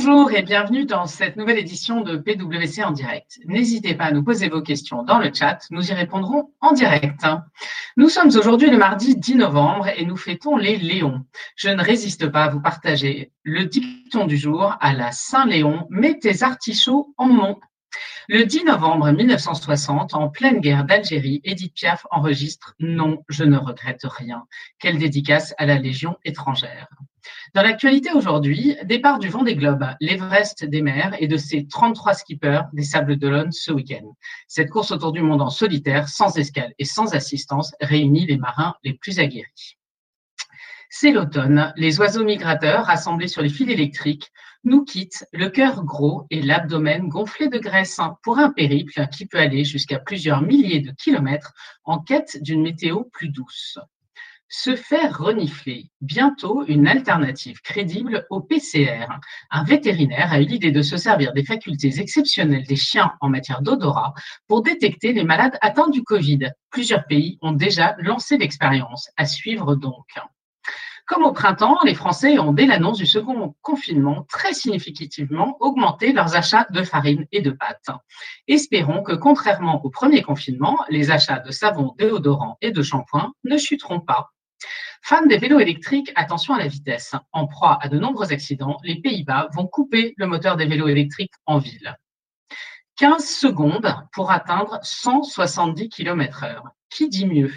Bonjour 0.00 0.30
et 0.30 0.42
bienvenue 0.42 0.84
dans 0.84 1.06
cette 1.06 1.36
nouvelle 1.36 1.58
édition 1.58 2.02
de 2.02 2.16
PWC 2.16 2.84
en 2.84 2.92
direct. 2.92 3.40
N'hésitez 3.46 3.96
pas 3.96 4.04
à 4.04 4.12
nous 4.12 4.22
poser 4.22 4.48
vos 4.48 4.62
questions 4.62 5.02
dans 5.02 5.18
le 5.18 5.32
chat, 5.34 5.58
nous 5.72 5.90
y 5.90 5.92
répondrons 5.92 6.52
en 6.60 6.70
direct. 6.70 7.26
Nous 7.96 8.08
sommes 8.08 8.28
aujourd'hui 8.28 8.70
le 8.70 8.78
mardi 8.78 9.16
10 9.16 9.34
novembre 9.34 9.88
et 9.88 10.04
nous 10.04 10.16
fêtons 10.16 10.56
les 10.56 10.76
Léons. 10.76 11.24
Je 11.56 11.70
ne 11.70 11.82
résiste 11.82 12.28
pas 12.28 12.44
à 12.44 12.48
vous 12.48 12.60
partager 12.60 13.32
le 13.42 13.64
dicton 13.64 14.26
du 14.26 14.36
jour 14.36 14.76
à 14.78 14.92
la 14.92 15.10
Saint-Léon, 15.10 15.88
mets 15.90 16.16
tes 16.16 16.44
artichauts 16.44 17.12
en 17.16 17.26
mont. 17.26 17.58
Le 18.28 18.44
10 18.44 18.66
novembre 18.66 19.10
1960, 19.10 20.14
en 20.14 20.28
pleine 20.28 20.60
guerre 20.60 20.84
d'Algérie, 20.84 21.40
Edith 21.42 21.74
Piaf 21.74 22.06
enregistre 22.12 22.76
Non, 22.78 23.24
je 23.28 23.42
ne 23.42 23.56
regrette 23.56 24.04
rien. 24.04 24.44
Quelle 24.78 24.98
dédicace 24.98 25.56
à 25.58 25.66
la 25.66 25.76
Légion 25.76 26.18
étrangère. 26.24 26.86
Dans 27.54 27.62
l'actualité 27.62 28.12
aujourd'hui, 28.12 28.76
départ 28.84 29.18
du 29.18 29.28
vent 29.28 29.42
des 29.42 29.56
globes, 29.56 29.86
l'Everest 30.00 30.64
des 30.64 30.82
mers 30.82 31.14
et 31.18 31.28
de 31.28 31.36
ses 31.36 31.66
33 31.66 32.14
skippers 32.14 32.62
des 32.72 32.82
Sables 32.82 33.16
d'Olonne 33.16 33.52
ce 33.52 33.72
week-end. 33.72 34.14
Cette 34.46 34.70
course 34.70 34.90
autour 34.90 35.12
du 35.12 35.22
monde 35.22 35.42
en 35.42 35.50
solitaire, 35.50 36.08
sans 36.08 36.36
escale 36.38 36.72
et 36.78 36.84
sans 36.84 37.14
assistance, 37.14 37.74
réunit 37.80 38.26
les 38.26 38.38
marins 38.38 38.74
les 38.84 38.94
plus 38.94 39.18
aguerris. 39.18 39.78
C'est 40.90 41.12
l'automne. 41.12 41.72
Les 41.76 42.00
oiseaux 42.00 42.24
migrateurs, 42.24 42.86
rassemblés 42.86 43.28
sur 43.28 43.42
les 43.42 43.50
fils 43.50 43.68
électriques, 43.68 44.32
nous 44.64 44.84
quittent 44.84 45.26
le 45.32 45.50
cœur 45.50 45.84
gros 45.84 46.26
et 46.30 46.40
l'abdomen 46.40 47.08
gonflé 47.08 47.48
de 47.48 47.58
graisse 47.58 48.00
pour 48.22 48.38
un 48.38 48.50
périple 48.50 49.06
qui 49.08 49.26
peut 49.26 49.38
aller 49.38 49.64
jusqu'à 49.64 49.98
plusieurs 49.98 50.40
milliers 50.40 50.80
de 50.80 50.92
kilomètres 50.92 51.52
en 51.84 51.98
quête 51.98 52.42
d'une 52.42 52.62
météo 52.62 53.04
plus 53.12 53.28
douce. 53.28 53.78
Se 54.50 54.76
faire 54.76 55.18
renifler, 55.18 55.90
bientôt 56.00 56.64
une 56.66 56.88
alternative 56.88 57.60
crédible 57.60 58.26
au 58.30 58.40
PCR. 58.40 59.06
Un 59.50 59.62
vétérinaire 59.62 60.32
a 60.32 60.40
eu 60.40 60.46
l'idée 60.46 60.72
de 60.72 60.80
se 60.80 60.96
servir 60.96 61.34
des 61.34 61.44
facultés 61.44 62.00
exceptionnelles 62.00 62.66
des 62.66 62.76
chiens 62.76 63.12
en 63.20 63.28
matière 63.28 63.60
d'odorat 63.60 64.14
pour 64.46 64.62
détecter 64.62 65.12
les 65.12 65.24
malades 65.24 65.58
atteints 65.60 65.90
du 65.90 66.02
Covid. 66.02 66.50
Plusieurs 66.70 67.04
pays 67.04 67.38
ont 67.42 67.52
déjà 67.52 67.94
lancé 67.98 68.38
l'expérience. 68.38 69.10
À 69.18 69.26
suivre 69.26 69.74
donc. 69.74 70.06
Comme 71.06 71.24
au 71.24 71.32
printemps, 71.32 71.78
les 71.84 71.94
Français 71.94 72.38
ont, 72.38 72.52
dès 72.54 72.64
l'annonce 72.64 72.98
du 72.98 73.06
second 73.06 73.54
confinement, 73.60 74.24
très 74.30 74.54
significativement 74.54 75.58
augmenté 75.60 76.12
leurs 76.14 76.36
achats 76.36 76.66
de 76.70 76.82
farine 76.82 77.26
et 77.32 77.42
de 77.42 77.50
pâtes. 77.50 77.90
Espérons 78.46 79.02
que, 79.02 79.12
contrairement 79.12 79.84
au 79.84 79.90
premier 79.90 80.22
confinement, 80.22 80.78
les 80.88 81.10
achats 81.10 81.40
de 81.40 81.50
savon, 81.50 81.94
déodorant 81.98 82.56
et 82.62 82.72
de 82.72 82.82
shampoing 82.82 83.32
ne 83.44 83.58
chuteront 83.58 84.00
pas. 84.00 84.30
Fans 85.02 85.26
des 85.26 85.38
vélos 85.38 85.60
électriques, 85.60 86.12
attention 86.16 86.54
à 86.54 86.58
la 86.58 86.68
vitesse. 86.68 87.14
En 87.32 87.46
proie 87.46 87.78
à 87.80 87.88
de 87.88 87.98
nombreux 87.98 88.32
accidents, 88.32 88.78
les 88.82 89.00
Pays-Bas 89.00 89.48
vont 89.54 89.66
couper 89.66 90.14
le 90.16 90.26
moteur 90.26 90.56
des 90.56 90.66
vélos 90.66 90.88
électriques 90.88 91.34
en 91.46 91.58
ville. 91.58 91.96
15 92.96 93.24
secondes 93.24 93.94
pour 94.12 94.32
atteindre 94.32 94.78
170 94.82 95.88
km 95.88 96.44
heure. 96.44 96.64
Qui 96.90 97.08
dit 97.08 97.26
mieux? 97.26 97.54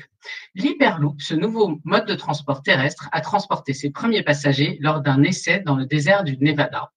L'Hyperloop, 0.53 1.19
ce 1.21 1.33
nouveau 1.33 1.79
mode 1.83 2.05
de 2.05 2.13
transport 2.13 2.61
terrestre, 2.61 3.09
a 3.11 3.21
transporté 3.21 3.73
ses 3.73 3.89
premiers 3.89 4.23
passagers 4.23 4.77
lors 4.79 5.01
d'un 5.01 5.23
essai 5.23 5.59
dans 5.61 5.75
le 5.75 5.85
désert 5.85 6.23
du 6.23 6.37
Nevada. 6.37 6.91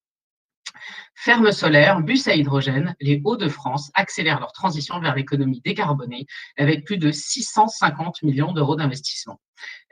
Ferme 1.14 1.52
solaire, 1.52 2.00
bus 2.00 2.28
à 2.28 2.34
hydrogène, 2.34 2.94
les 3.00 3.20
Hauts-de-France 3.24 3.90
accélèrent 3.94 4.40
leur 4.40 4.52
transition 4.52 5.00
vers 5.00 5.14
l'économie 5.14 5.60
décarbonée 5.64 6.26
avec 6.58 6.84
plus 6.84 6.98
de 6.98 7.10
650 7.10 8.22
millions 8.22 8.52
d'euros 8.52 8.76
d'investissement. 8.76 9.40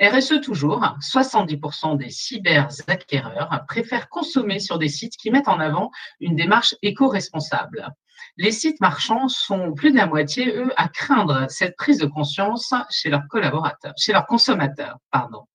RSE 0.01 0.41
toujours, 0.43 0.81
70% 1.01 1.97
des 1.97 2.11
cyber-acquéreurs 2.11 3.65
préfèrent 3.67 4.09
consommer 4.09 4.59
sur 4.59 4.79
des 4.79 4.89
sites 4.89 5.17
qui 5.17 5.31
mettent 5.31 5.49
en 5.49 5.61
avant 5.61 5.91
une 6.21 6.37
démarche 6.37 6.75
éco-responsable. 6.83 7.89
Les 8.37 8.53
sites 8.53 8.81
marchands 8.81 9.29
sont 9.29 9.73
plus 9.73 9.93
de 9.93 9.97
la 9.97 10.07
moitié, 10.07 10.55
eux, 10.57 10.73
à 10.77 10.89
craindre 10.89 11.47
cette 11.49 11.77
prise 11.77 11.99
de 11.99 12.07
conscience 12.07 12.75
chez 12.91 13.11
leurs 13.11 13.27
collaborateurs, 13.29 13.95
chez 13.97 14.13
leurs 14.13 14.27
consommateurs, 14.27 14.99
pardon. 15.11 15.47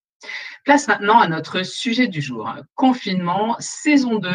Place 0.63 0.87
maintenant 0.87 1.19
à 1.19 1.27
notre 1.27 1.63
sujet 1.63 2.07
du 2.07 2.21
jour. 2.21 2.51
Confinement, 2.75 3.55
saison 3.59 4.19
2. 4.19 4.29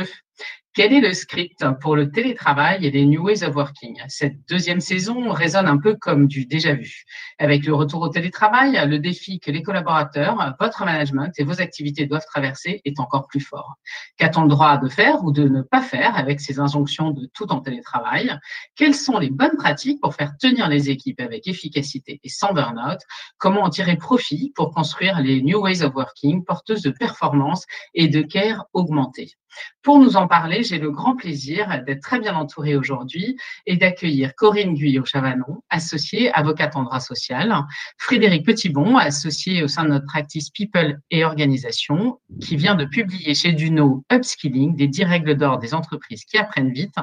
Quel 0.75 0.95
est 0.95 1.03
le 1.03 1.13
script 1.13 1.63
pour 1.83 1.97
le 1.97 2.11
télétravail 2.11 2.87
et 2.87 2.91
les 2.91 3.05
New 3.05 3.25
Ways 3.25 3.45
of 3.45 3.55
Working? 3.55 4.01
Cette 4.09 4.49
deuxième 4.49 4.81
saison 4.81 5.29
résonne 5.29 5.67
un 5.67 5.77
peu 5.77 5.97
comme 6.01 6.27
du 6.27 6.47
déjà 6.47 6.73
vu. 6.73 7.05
Avec 7.39 7.67
le 7.67 7.75
retour 7.75 8.01
au 8.01 8.09
télétravail, 8.09 8.83
le 8.89 8.99
défi 8.99 9.39
que 9.39 9.51
les 9.51 9.63
collaborateurs, 9.63 10.57
votre 10.59 10.87
management 10.87 11.31
et 11.37 11.45
vos 11.45 11.61
activités 11.61 12.07
doivent 12.07 12.25
traverser 12.25 12.81
est 12.87 13.01
encore 13.01 13.27
plus 13.27 13.41
fort. 13.41 13.75
Qu'a-t-on 14.17 14.45
le 14.45 14.49
droit 14.49 14.79
de 14.79 14.89
faire 14.89 15.23
ou 15.25 15.31
de 15.31 15.47
ne 15.47 15.61
pas 15.61 15.83
faire 15.83 16.17
avec 16.17 16.41
ces 16.41 16.59
injonctions 16.59 17.11
de 17.11 17.29
tout 17.35 17.53
en 17.53 17.61
télétravail? 17.61 18.35
Quelles 18.75 18.95
sont 18.95 19.19
les 19.19 19.29
bonnes 19.29 19.59
pratiques 19.59 20.01
pour 20.01 20.15
faire 20.15 20.33
tenir 20.41 20.69
les 20.69 20.89
équipes 20.89 21.21
avec 21.21 21.47
efficacité 21.47 22.19
et 22.25 22.29
sans 22.31 22.55
burn-out? 22.55 23.01
Comment 23.37 23.65
en 23.65 23.69
tirer 23.69 23.99
profit 23.99 24.53
pour 24.55 24.71
construire 24.71 25.21
les 25.21 25.43
New 25.43 25.61
Ways 25.61 25.83
of 25.83 25.95
Working 25.95 26.47
porteuses 26.47 26.81
de 26.81 26.91
performance 26.93 27.67
et 27.93 28.09
de 28.09 28.23
care 28.23 28.65
augmentée? 28.73 29.35
Pour 29.83 29.99
nous 29.99 30.17
en 30.17 30.29
parler, 30.29 30.62
j'ai 30.63 30.79
le 30.79 30.91
grand 30.91 31.17
plaisir 31.17 31.83
d'être 31.87 32.03
très 32.03 32.21
bien 32.21 32.35
entourée 32.35 32.77
aujourd'hui 32.77 33.37
et 33.67 33.77
d'accueillir 33.77 34.35
Corinne 34.35 34.75
Guyot-Chavanon, 34.75 35.63
associée 35.71 36.33
avocate 36.33 36.77
en 36.77 36.83
droit 36.83 37.01
social, 37.01 37.65
Frédéric 37.99 38.45
Petitbon, 38.47 38.97
associé 38.97 39.63
au 39.63 39.69
sein 39.69 39.85
de 39.85 39.91
notre 39.91 40.07
practice 40.07 40.51
People 40.51 41.01
et 41.11 41.25
Organisation, 41.25 42.21
qui 42.41 42.57
vient 42.57 42.75
de 42.75 42.85
publier 42.85 43.35
chez 43.35 43.53
Duno 43.53 44.05
Upskilling, 44.13 44.77
des 44.77 44.89
10 44.89 45.05
règles 45.05 45.37
d'or 45.37 45.59
des 45.59 45.75
entreprises 45.75 46.25
qui 46.25 46.39
apprennent 46.39 46.73
vite, 46.73 46.97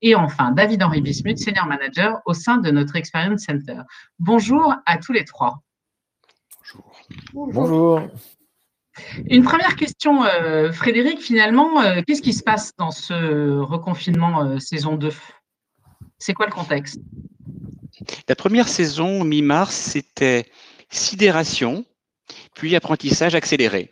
et 0.00 0.14
enfin, 0.14 0.52
David-Henri 0.52 1.00
Bismuth, 1.00 1.38
senior 1.38 1.66
manager 1.66 2.20
au 2.24 2.32
sein 2.32 2.58
de 2.58 2.70
notre 2.70 2.96
Experience 2.96 3.42
Center. 3.42 3.80
Bonjour 4.18 4.74
à 4.86 4.98
tous 4.98 5.12
les 5.12 5.24
trois. 5.24 5.62
Bonjour. 7.32 7.52
Bonjour. 7.52 8.08
Une 9.26 9.42
première 9.42 9.76
question, 9.76 10.24
euh, 10.24 10.72
Frédéric, 10.72 11.20
finalement, 11.20 11.80
euh, 11.80 12.02
qu'est-ce 12.06 12.22
qui 12.22 12.32
se 12.32 12.42
passe 12.42 12.72
dans 12.76 12.90
ce 12.90 13.58
reconfinement 13.58 14.44
euh, 14.44 14.58
saison 14.58 14.96
2 14.96 15.10
C'est 16.18 16.34
quoi 16.34 16.46
le 16.46 16.52
contexte? 16.52 17.00
La 18.28 18.36
première 18.36 18.68
saison, 18.68 19.24
mi-mars, 19.24 19.74
c'était 19.74 20.46
sidération, 20.90 21.84
puis 22.54 22.76
apprentissage 22.76 23.34
accéléré. 23.34 23.90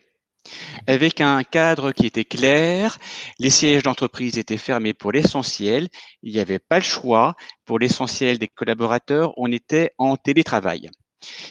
Avec 0.86 1.20
un 1.20 1.42
cadre 1.42 1.90
qui 1.90 2.06
était 2.06 2.24
clair, 2.24 2.98
les 3.40 3.50
sièges 3.50 3.82
d'entreprise 3.82 4.38
étaient 4.38 4.58
fermés 4.58 4.94
pour 4.94 5.10
l'essentiel, 5.10 5.88
il 6.22 6.32
n'y 6.32 6.38
avait 6.38 6.60
pas 6.60 6.78
le 6.78 6.84
choix. 6.84 7.34
Pour 7.64 7.80
l'essentiel 7.80 8.38
des 8.38 8.46
collaborateurs, 8.46 9.32
on 9.36 9.50
était 9.50 9.90
en 9.98 10.16
télétravail. 10.16 10.88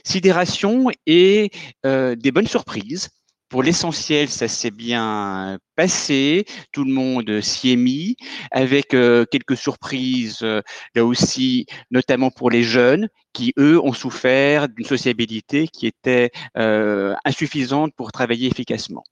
Sidération 0.05 0.89
et 1.05 1.51
des 1.83 2.31
bonnes 2.31 2.47
surprises 2.47 3.09
pour 3.49 3.63
l'essentiel, 3.63 4.29
ça 4.29 4.47
s'est 4.47 4.71
bien 4.71 5.59
passé. 5.75 6.45
Tout 6.71 6.83
le 6.83 6.91
monde 6.91 7.41
s'y 7.41 7.71
est 7.71 7.75
mis, 7.75 8.15
avec 8.51 8.93
euh, 8.93 9.25
quelques 9.29 9.57
surprises 9.57 10.39
euh, 10.41 10.61
là 10.95 11.05
aussi, 11.05 11.65
notamment 11.91 12.31
pour 12.31 12.49
les 12.49 12.63
jeunes 12.63 13.07
qui, 13.33 13.53
eux, 13.59 13.79
ont 13.79 13.93
souffert 13.93 14.67
d'une 14.69 14.85
sociabilité 14.85 15.67
qui 15.67 15.85
était 15.85 16.31
euh, 16.57 17.13
insuffisante 17.23 17.93
pour 17.95 18.11
travailler 18.11 18.47
efficacement. 18.47 19.03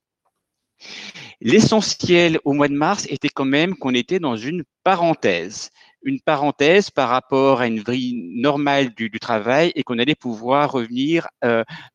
L'essentiel 1.39 2.39
au 2.43 2.53
mois 2.53 2.67
de 2.67 2.73
mars 2.73 3.05
était 3.09 3.29
quand 3.29 3.45
même 3.45 3.75
qu'on 3.75 3.93
était 3.93 4.19
dans 4.19 4.35
une 4.37 4.63
parenthèse 4.83 5.69
une 6.05 6.19
parenthèse 6.19 6.89
par 6.89 7.07
rapport 7.07 7.61
à 7.61 7.67
une 7.67 7.79
vie 7.79 8.13
normale 8.35 8.93
du, 8.93 9.09
travail 9.21 9.71
et 9.73 9.83
qu'on 9.83 9.99
allait 9.99 10.15
pouvoir 10.15 10.69
revenir 10.69 11.29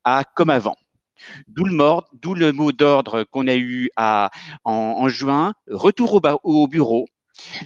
à 0.03 0.25
comme 0.35 0.49
avant. 0.49 0.77
D'où 1.49 1.65
le, 1.65 2.53
mot 2.53 2.73
d'ordre 2.73 3.25
qu'on 3.25 3.47
a 3.47 3.57
eu 3.57 3.91
en, 3.97 5.09
juin, 5.09 5.55
retour 5.69 6.21
au, 6.45 6.67
bureau, 6.67 7.07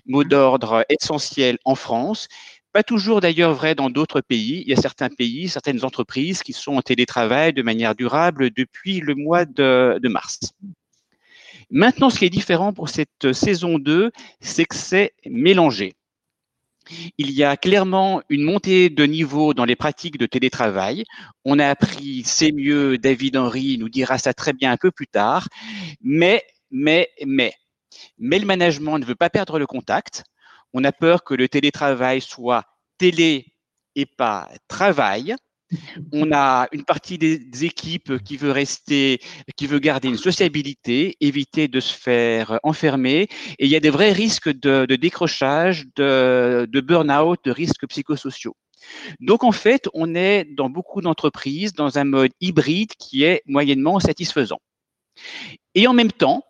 mot 0.07 0.25
d'ordre 0.25 0.85
essentiel 0.89 1.59
en 1.65 1.75
France, 1.75 2.29
pas 2.73 2.83
toujours 2.83 3.21
d'ailleurs 3.21 3.55
vrai 3.55 3.75
dans 3.75 3.91
d'autres 3.91 4.21
pays. 4.21 4.63
Il 4.67 4.71
y 4.71 4.73
a 4.73 4.81
certains 4.81 5.11
pays, 5.11 5.49
certaines 5.49 5.85
entreprises 5.85 6.43
qui 6.43 6.53
sont 6.53 6.77
en 6.77 6.83
télétravail 6.83 7.53
de 7.53 7.63
manière 7.63 7.95
durable 7.95 8.51
depuis 8.51 9.01
le 9.01 9.15
mois 9.15 9.45
de 9.45 10.09
mars. 10.09 10.41
Maintenant, 11.71 12.11
ce 12.11 12.19
qui 12.19 12.27
est 12.27 12.31
différent 12.31 12.75
pour 12.75 12.91
cette 12.91 13.33
saison 13.33 13.79
2, 13.79 14.11
c'est 14.41 14.67
que 14.67 14.77
c'est 14.77 15.15
mélangé. 15.25 15.95
Il 17.19 17.31
y 17.31 17.45
a 17.45 17.57
clairement 17.57 18.23
une 18.29 18.43
montée 18.43 18.91
de 18.91 19.05
niveau 19.05 19.55
dans 19.55 19.65
les 19.65 19.77
pratiques 19.77 20.19
de 20.19 20.27
télétravail. 20.27 21.05
On 21.45 21.59
a 21.59 21.69
appris, 21.69 22.23
c'est 22.25 22.53
mieux, 22.53 22.99
David 22.99 23.37
Henry 23.37 23.79
nous 23.79 23.89
dira 23.89 24.19
ça 24.19 24.35
très 24.35 24.53
bien 24.53 24.73
un 24.73 24.77
peu 24.77 24.91
plus 24.91 25.07
tard, 25.07 25.49
mais, 26.03 26.45
mais, 26.71 27.09
mais, 27.27 27.55
mais 28.19 28.39
le 28.39 28.47
management 28.47 28.99
ne 28.99 29.05
veut 29.05 29.15
pas 29.15 29.31
perdre 29.31 29.59
le 29.59 29.67
contact. 29.67 30.25
On 30.73 30.85
a 30.85 30.93
peur 30.93 31.25
que 31.25 31.35
le 31.35 31.49
télétravail 31.49 32.21
soit 32.21 32.65
télé 32.99 33.53
et 33.95 34.07
pas 34.07 34.49
travail. 34.69 35.37
On 36.13 36.33
a 36.33 36.69
une 36.73 36.85
partie 36.85 37.19
des 37.19 37.65
équipes 37.65 38.19
qui 38.23 38.37
veut 38.37 38.51
rester, 38.51 39.21
qui 39.57 39.67
veut 39.67 39.79
garder 39.79 40.09
une 40.09 40.17
sociabilité, 40.17 41.17
éviter 41.21 41.69
de 41.69 41.81
se 41.81 41.95
faire 41.95 42.59
enfermer. 42.63 43.29
Et 43.59 43.67
il 43.67 43.69
y 43.69 43.77
a 43.77 43.81
des 43.81 43.91
vrais 43.91 44.13
risques 44.13 44.51
de, 44.51 44.87
décrochage, 44.97 45.87
de, 45.97 46.67
de 46.71 46.81
burn-out, 46.81 47.39
de 47.45 47.51
risques 47.51 47.87
psychosociaux. 47.89 48.57
Donc 49.21 49.45
en 49.45 49.53
fait, 49.53 49.89
on 49.95 50.15
est 50.15 50.45
dans 50.45 50.69
beaucoup 50.69 51.01
d'entreprises 51.01 51.73
dans 51.73 51.99
un 51.99 52.05
mode 52.05 52.33
hybride 52.41 52.93
qui 52.99 53.23
est 53.25 53.43
moyennement 53.47 54.01
satisfaisant. 54.01 54.61
Et 55.75 55.87
en 55.87 55.93
même 55.93 56.13
temps, 56.13 56.43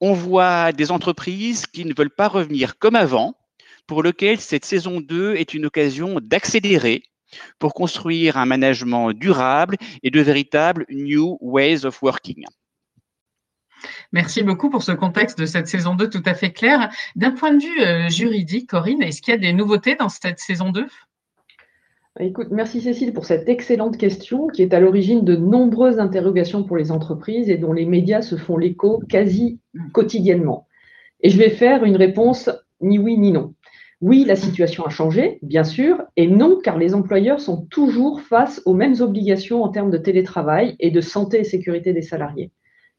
on 0.00 0.12
voit 0.12 0.72
des 0.72 0.90
entreprises 0.90 1.66
qui 1.66 1.84
ne 1.84 1.94
veulent 1.96 2.14
pas 2.14 2.28
revenir 2.28 2.78
comme 2.78 2.96
avant, 2.96 3.34
pour 3.86 4.02
lesquelles 4.02 4.40
cette 4.40 4.64
saison 4.64 5.00
2 5.00 5.34
est 5.36 5.54
une 5.54 5.66
occasion 5.66 6.20
d'accélérer 6.20 7.02
pour 7.58 7.74
construire 7.74 8.36
un 8.36 8.46
management 8.46 9.12
durable 9.12 9.76
et 10.02 10.10
de 10.10 10.20
véritables 10.20 10.86
new 10.90 11.38
ways 11.40 11.84
of 11.84 12.02
working. 12.02 12.44
Merci 14.12 14.42
beaucoup 14.42 14.70
pour 14.70 14.82
ce 14.82 14.92
contexte 14.92 15.38
de 15.38 15.46
cette 15.46 15.68
saison 15.68 15.94
2 15.94 16.10
tout 16.10 16.22
à 16.26 16.34
fait 16.34 16.52
clair. 16.52 16.90
D'un 17.16 17.30
point 17.30 17.52
de 17.52 17.62
vue 17.62 17.80
euh, 17.80 18.08
juridique, 18.08 18.68
Corinne, 18.68 19.02
est-ce 19.02 19.22
qu'il 19.22 19.32
y 19.32 19.36
a 19.36 19.40
des 19.40 19.52
nouveautés 19.52 19.94
dans 19.94 20.08
cette 20.08 20.38
saison 20.38 20.70
2 20.70 20.86
Écoute, 22.18 22.48
merci 22.50 22.80
Cécile 22.80 23.12
pour 23.12 23.24
cette 23.24 23.48
excellente 23.48 23.96
question 23.96 24.48
qui 24.48 24.62
est 24.62 24.74
à 24.74 24.80
l'origine 24.80 25.24
de 25.24 25.36
nombreuses 25.36 26.00
interrogations 26.00 26.64
pour 26.64 26.76
les 26.76 26.90
entreprises 26.90 27.48
et 27.48 27.56
dont 27.56 27.72
les 27.72 27.86
médias 27.86 28.20
se 28.20 28.36
font 28.36 28.58
l'écho 28.58 29.00
quasi 29.08 29.60
quotidiennement. 29.92 30.66
Et 31.20 31.30
je 31.30 31.38
vais 31.38 31.50
faire 31.50 31.84
une 31.84 31.96
réponse 31.96 32.50
ni 32.80 32.98
oui 32.98 33.16
ni 33.16 33.30
non. 33.30 33.54
Oui, 34.00 34.24
la 34.26 34.36
situation 34.36 34.86
a 34.86 34.88
changé, 34.88 35.38
bien 35.42 35.62
sûr, 35.62 36.02
et 36.16 36.26
non, 36.26 36.58
car 36.62 36.78
les 36.78 36.94
employeurs 36.94 37.40
sont 37.40 37.66
toujours 37.66 38.22
face 38.22 38.62
aux 38.64 38.72
mêmes 38.72 38.96
obligations 39.00 39.62
en 39.62 39.68
termes 39.68 39.90
de 39.90 39.98
télétravail 39.98 40.74
et 40.80 40.90
de 40.90 41.02
santé 41.02 41.40
et 41.40 41.44
sécurité 41.44 41.92
des 41.92 42.00
salariés. 42.00 42.50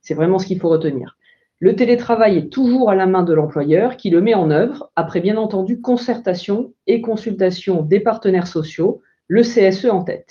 C'est 0.02 0.14
vraiment 0.14 0.38
ce 0.38 0.46
qu'il 0.46 0.60
faut 0.60 0.70
retenir. 0.70 1.18
Le 1.58 1.76
télétravail 1.76 2.38
est 2.38 2.50
toujours 2.50 2.92
à 2.92 2.96
la 2.96 3.08
main 3.08 3.24
de 3.24 3.34
l'employeur 3.34 3.98
qui 3.98 4.12
le 4.12 4.22
met 4.22 4.36
en 4.36 4.52
œuvre 4.52 4.92
après 4.96 5.22
bien 5.22 5.38
entendu 5.38 5.82
concertation 5.82 6.74
et 6.86 7.02
consultation 7.02 7.82
des 7.82 8.00
partenaires 8.00 8.48
sociaux, 8.48 9.02
le 9.28 9.42
CSE 9.42 9.86
en 9.86 10.04
tête. 10.04 10.30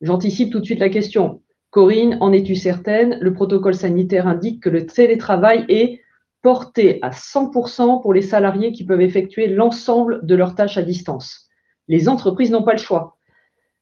J'anticipe 0.00 0.52
tout 0.52 0.60
de 0.60 0.64
suite 0.64 0.80
la 0.80 0.90
question. 0.90 1.42
Corinne, 1.70 2.18
en 2.20 2.32
es-tu 2.32 2.54
certaine? 2.54 3.18
Le 3.20 3.32
protocole 3.32 3.74
sanitaire 3.74 4.28
indique 4.28 4.62
que 4.62 4.68
le 4.68 4.86
télétravail 4.86 5.64
est 5.68 6.00
porté 6.42 6.98
à 7.02 7.10
100% 7.10 8.02
pour 8.02 8.12
les 8.12 8.22
salariés 8.22 8.72
qui 8.72 8.84
peuvent 8.84 9.00
effectuer 9.00 9.48
l'ensemble 9.48 10.24
de 10.24 10.34
leurs 10.34 10.54
tâches 10.54 10.78
à 10.78 10.82
distance. 10.82 11.48
Les 11.88 12.08
entreprises 12.08 12.50
n'ont 12.50 12.62
pas 12.62 12.72
le 12.72 12.78
choix. 12.78 13.16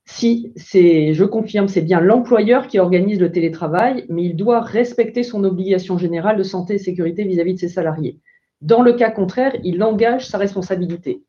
Si 0.09 0.53
c'est, 0.55 1.15
je 1.15 1.25
confirme, 1.25 1.67
c'est 1.67 1.83
bien 1.83 2.01
l'employeur 2.01 2.69
qui 2.69 2.79
organise 2.79 3.19
le 3.19 3.33
télétravail, 3.33 4.07
mais 4.09 4.25
il 4.25 4.37
doit 4.37 4.61
respecter 4.61 5.25
son 5.25 5.43
obligation 5.43 5.99
générale 5.99 6.37
de 6.37 6.45
santé 6.45 6.75
et 6.75 6.79
sécurité 6.79 7.25
vis-à-vis 7.25 7.55
de 7.55 7.59
ses 7.59 7.69
salariés. 7.69 8.21
Dans 8.61 8.83
le 8.83 8.93
cas 8.93 9.11
contraire, 9.11 9.57
il 9.65 9.83
engage 9.83 10.29
sa 10.29 10.39
responsabilité. 10.39 11.25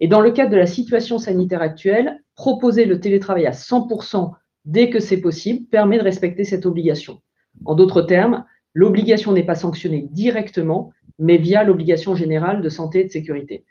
Et 0.00 0.08
dans 0.08 0.20
le 0.20 0.30
cadre 0.30 0.50
de 0.50 0.56
la 0.56 0.66
situation 0.66 1.18
sanitaire 1.18 1.62
actuelle, 1.62 2.22
proposer 2.34 2.86
le 2.86 3.00
télétravail 3.00 3.46
à 3.46 3.52
100% 3.52 4.32
dès 4.64 4.90
que 4.90 4.98
c'est 4.98 5.20
possible 5.20 5.66
permet 5.66 5.98
de 5.98 6.02
respecter 6.02 6.44
cette 6.44 6.66
obligation. 6.66 7.20
En 7.66 7.74
d'autres 7.74 8.02
termes, 8.02 8.44
l'obligation 8.74 9.32
n'est 9.32 9.42
pas 9.42 9.54
sanctionnée 9.54 10.08
directement, 10.10 10.92
mais 11.18 11.36
via 11.36 11.64
l'obligation 11.64 12.14
générale 12.14 12.62
de 12.62 12.68
santé 12.68 13.00
et 13.00 13.04
de 13.04 13.10
sécurité. 13.10 13.64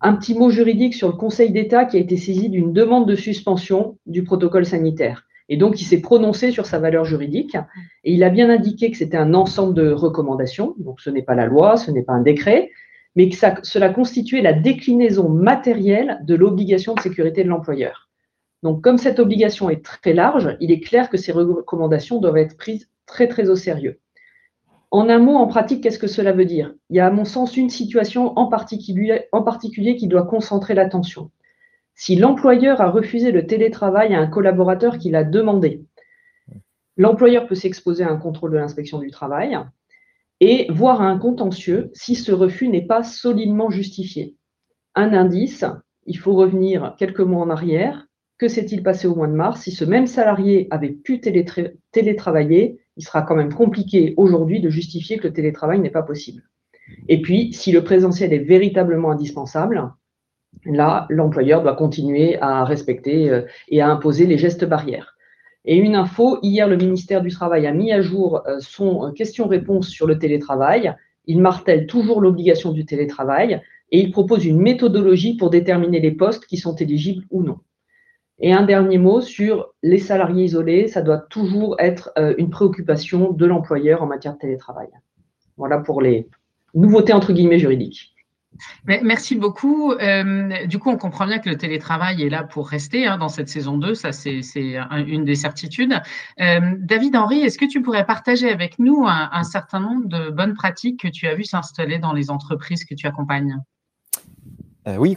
Un 0.00 0.14
petit 0.14 0.34
mot 0.34 0.50
juridique 0.50 0.94
sur 0.94 1.08
le 1.08 1.14
Conseil 1.14 1.50
d'État 1.50 1.84
qui 1.84 1.96
a 1.96 2.00
été 2.00 2.16
saisi 2.16 2.48
d'une 2.48 2.72
demande 2.72 3.08
de 3.08 3.14
suspension 3.14 3.98
du 4.06 4.24
protocole 4.24 4.66
sanitaire. 4.66 5.24
Et 5.48 5.56
donc, 5.56 5.80
il 5.80 5.84
s'est 5.84 6.00
prononcé 6.00 6.50
sur 6.50 6.66
sa 6.66 6.78
valeur 6.78 7.04
juridique 7.04 7.56
et 8.04 8.12
il 8.12 8.22
a 8.22 8.28
bien 8.28 8.50
indiqué 8.50 8.90
que 8.90 8.96
c'était 8.96 9.16
un 9.16 9.34
ensemble 9.34 9.74
de 9.74 9.90
recommandations. 9.90 10.74
Donc, 10.78 11.00
ce 11.00 11.10
n'est 11.10 11.22
pas 11.22 11.34
la 11.34 11.46
loi, 11.46 11.76
ce 11.76 11.90
n'est 11.90 12.02
pas 12.02 12.12
un 12.12 12.22
décret, 12.22 12.70
mais 13.16 13.30
que 13.30 13.36
cela 13.62 13.88
constituait 13.88 14.42
la 14.42 14.52
déclinaison 14.52 15.28
matérielle 15.28 16.18
de 16.22 16.34
l'obligation 16.34 16.94
de 16.94 17.00
sécurité 17.00 17.44
de 17.44 17.48
l'employeur. 17.48 18.08
Donc, 18.62 18.82
comme 18.82 18.98
cette 18.98 19.20
obligation 19.20 19.70
est 19.70 19.84
très 19.84 20.12
large, 20.12 20.56
il 20.60 20.70
est 20.70 20.80
clair 20.80 21.08
que 21.08 21.16
ces 21.16 21.32
recommandations 21.32 22.20
doivent 22.20 22.36
être 22.36 22.56
prises 22.56 22.90
très, 23.06 23.28
très 23.28 23.48
au 23.48 23.56
sérieux. 23.56 24.00
En 24.90 25.10
un 25.10 25.18
mot, 25.18 25.34
en 25.34 25.46
pratique, 25.46 25.82
qu'est-ce 25.82 25.98
que 25.98 26.06
cela 26.06 26.32
veut 26.32 26.46
dire? 26.46 26.74
Il 26.88 26.96
y 26.96 27.00
a 27.00 27.06
à 27.06 27.10
mon 27.10 27.26
sens 27.26 27.56
une 27.56 27.68
situation 27.68 28.38
en 28.38 28.46
particulier, 28.46 29.96
qui 29.96 30.08
doit 30.08 30.24
concentrer 30.24 30.74
l'attention. 30.74 31.30
Si 31.94 32.16
l'employeur 32.16 32.80
a 32.80 32.90
refusé 32.90 33.30
le 33.30 33.46
télétravail 33.46 34.14
à 34.14 34.20
un 34.20 34.28
collaborateur 34.28 34.98
qui 34.98 35.10
l'a 35.10 35.24
demandé, 35.24 35.84
l'employeur 36.96 37.46
peut 37.46 37.54
s'exposer 37.54 38.04
à 38.04 38.10
un 38.10 38.16
contrôle 38.16 38.52
de 38.52 38.56
l'inspection 38.56 38.98
du 38.98 39.10
travail 39.10 39.58
et 40.40 40.68
voir 40.70 41.02
à 41.02 41.06
un 41.06 41.18
contentieux 41.18 41.90
si 41.92 42.14
ce 42.14 42.32
refus 42.32 42.68
n'est 42.68 42.86
pas 42.86 43.02
solidement 43.02 43.68
justifié. 43.68 44.36
Un 44.94 45.12
indice, 45.12 45.64
il 46.06 46.16
faut 46.16 46.34
revenir 46.34 46.94
quelques 46.96 47.20
mois 47.20 47.42
en 47.42 47.50
arrière. 47.50 48.06
Que 48.38 48.48
s'est-il 48.48 48.82
passé 48.82 49.06
au 49.06 49.16
mois 49.16 49.26
de 49.26 49.32
mars 49.32 49.62
Si 49.62 49.72
ce 49.72 49.84
même 49.84 50.06
salarié 50.06 50.68
avait 50.70 50.92
pu 50.92 51.20
télétravailler, 51.20 52.80
il 52.98 53.04
sera 53.04 53.22
quand 53.22 53.36
même 53.36 53.54
compliqué 53.54 54.12
aujourd'hui 54.16 54.60
de 54.60 54.68
justifier 54.68 55.18
que 55.18 55.28
le 55.28 55.32
télétravail 55.32 55.78
n'est 55.78 55.88
pas 55.88 56.02
possible. 56.02 56.42
Et 57.08 57.22
puis, 57.22 57.52
si 57.52 57.70
le 57.70 57.84
présentiel 57.84 58.32
est 58.32 58.38
véritablement 58.38 59.12
indispensable, 59.12 59.92
là, 60.64 61.06
l'employeur 61.08 61.62
doit 61.62 61.76
continuer 61.76 62.38
à 62.40 62.64
respecter 62.64 63.30
euh, 63.30 63.42
et 63.68 63.80
à 63.80 63.88
imposer 63.88 64.26
les 64.26 64.36
gestes 64.36 64.64
barrières. 64.64 65.16
Et 65.64 65.76
une 65.76 65.94
info, 65.94 66.38
hier, 66.42 66.66
le 66.66 66.76
ministère 66.76 67.22
du 67.22 67.30
Travail 67.30 67.66
a 67.66 67.72
mis 67.72 67.92
à 67.92 68.00
jour 68.00 68.42
euh, 68.46 68.58
son 68.60 69.06
euh, 69.06 69.12
question-réponse 69.12 69.88
sur 69.88 70.06
le 70.06 70.18
télétravail. 70.18 70.94
Il 71.26 71.40
martèle 71.40 71.86
toujours 71.86 72.20
l'obligation 72.20 72.72
du 72.72 72.84
télétravail 72.84 73.60
et 73.92 74.00
il 74.00 74.10
propose 74.10 74.44
une 74.44 74.60
méthodologie 74.60 75.36
pour 75.36 75.50
déterminer 75.50 76.00
les 76.00 76.12
postes 76.12 76.46
qui 76.46 76.56
sont 76.56 76.74
éligibles 76.74 77.24
ou 77.30 77.42
non. 77.42 77.58
Et 78.40 78.52
un 78.52 78.62
dernier 78.62 78.98
mot 78.98 79.20
sur 79.20 79.74
les 79.82 79.98
salariés 79.98 80.44
isolés, 80.44 80.86
ça 80.88 81.02
doit 81.02 81.18
toujours 81.18 81.76
être 81.78 82.12
euh, 82.18 82.34
une 82.38 82.50
préoccupation 82.50 83.32
de 83.32 83.46
l'employeur 83.46 84.02
en 84.02 84.06
matière 84.06 84.34
de 84.34 84.38
télétravail. 84.38 84.88
Voilà 85.56 85.78
pour 85.78 86.00
les 86.00 86.28
nouveautés 86.74 87.12
entre 87.12 87.32
guillemets 87.32 87.58
juridiques. 87.58 88.14
Merci 88.86 89.36
beaucoup. 89.36 89.92
Euh, 89.92 90.66
du 90.66 90.78
coup, 90.78 90.90
on 90.90 90.96
comprend 90.96 91.26
bien 91.26 91.38
que 91.38 91.48
le 91.48 91.56
télétravail 91.56 92.22
est 92.22 92.28
là 92.28 92.42
pour 92.42 92.68
rester 92.68 93.06
hein, 93.06 93.18
dans 93.18 93.28
cette 93.28 93.48
saison 93.48 93.76
2, 93.76 93.94
ça 93.94 94.12
c'est 94.12 94.40
une 95.06 95.24
des 95.24 95.34
certitudes. 95.34 95.94
Euh, 96.40 96.60
David 96.78 97.14
Henry, 97.14 97.40
est-ce 97.40 97.58
que 97.58 97.66
tu 97.66 97.82
pourrais 97.82 98.06
partager 98.06 98.50
avec 98.50 98.78
nous 98.78 99.04
un, 99.06 99.28
un, 99.32 99.44
certain 99.44 99.80
nombre 99.80 100.08
de 100.08 100.30
bonnes 100.30 100.54
pratiques 100.54 101.00
que 101.00 101.08
tu 101.08 101.28
as 101.28 101.34
vues 101.34 101.44
s'installer 101.44 101.98
dans 101.98 102.12
les 102.12 102.30
entreprises 102.30 102.84
que 102.84 102.94
tu 102.94 103.06
accompagnes? 103.06 103.58
Oui, 104.98 105.16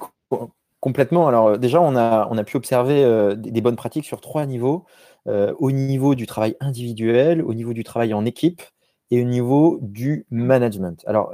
Complètement. 0.81 1.27
Alors 1.27 1.47
euh, 1.49 1.57
déjà, 1.57 1.79
on 1.79 1.95
a, 1.95 2.43
pu 2.43 2.57
observer 2.57 3.03
euh, 3.03 3.35
des, 3.35 3.61
bonnes 3.61 3.75
pratiques 3.75 4.05
sur 4.05 4.19
trois 4.19 4.47
niveaux. 4.47 4.85
Euh, 5.27 5.53
au 5.59 5.71
niveau 5.71 6.15
du 6.15 6.25
travail 6.25 6.57
individuel, 6.59 7.43
au 7.43 7.53
niveau 7.53 7.73
du 7.73 7.83
travail 7.83 8.15
en 8.15 8.25
équipe 8.25 8.63
et 9.11 9.21
au 9.21 9.25
niveau 9.25 9.77
du 9.81 10.25
management. 10.31 11.03
Alors, 11.05 11.33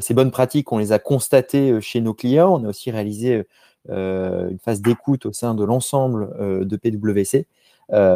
ces 0.00 0.12
bonnes 0.12 0.30
pratiques, 0.30 0.70
on 0.72 0.78
les 0.78 0.92
a 0.92 0.98
constatées 0.98 1.80
chez 1.80 2.02
nos 2.02 2.12
clients. 2.12 2.60
On 2.60 2.64
a 2.66 2.68
aussi 2.68 2.90
réalisé 2.90 3.44
une 3.88 4.58
phase 4.62 4.82
d'écoute 4.82 5.24
au 5.24 5.32
sein 5.32 5.54
de 5.54 5.64
l'ensemble 5.64 6.28
de 6.38 6.76
PwC. 6.76 7.46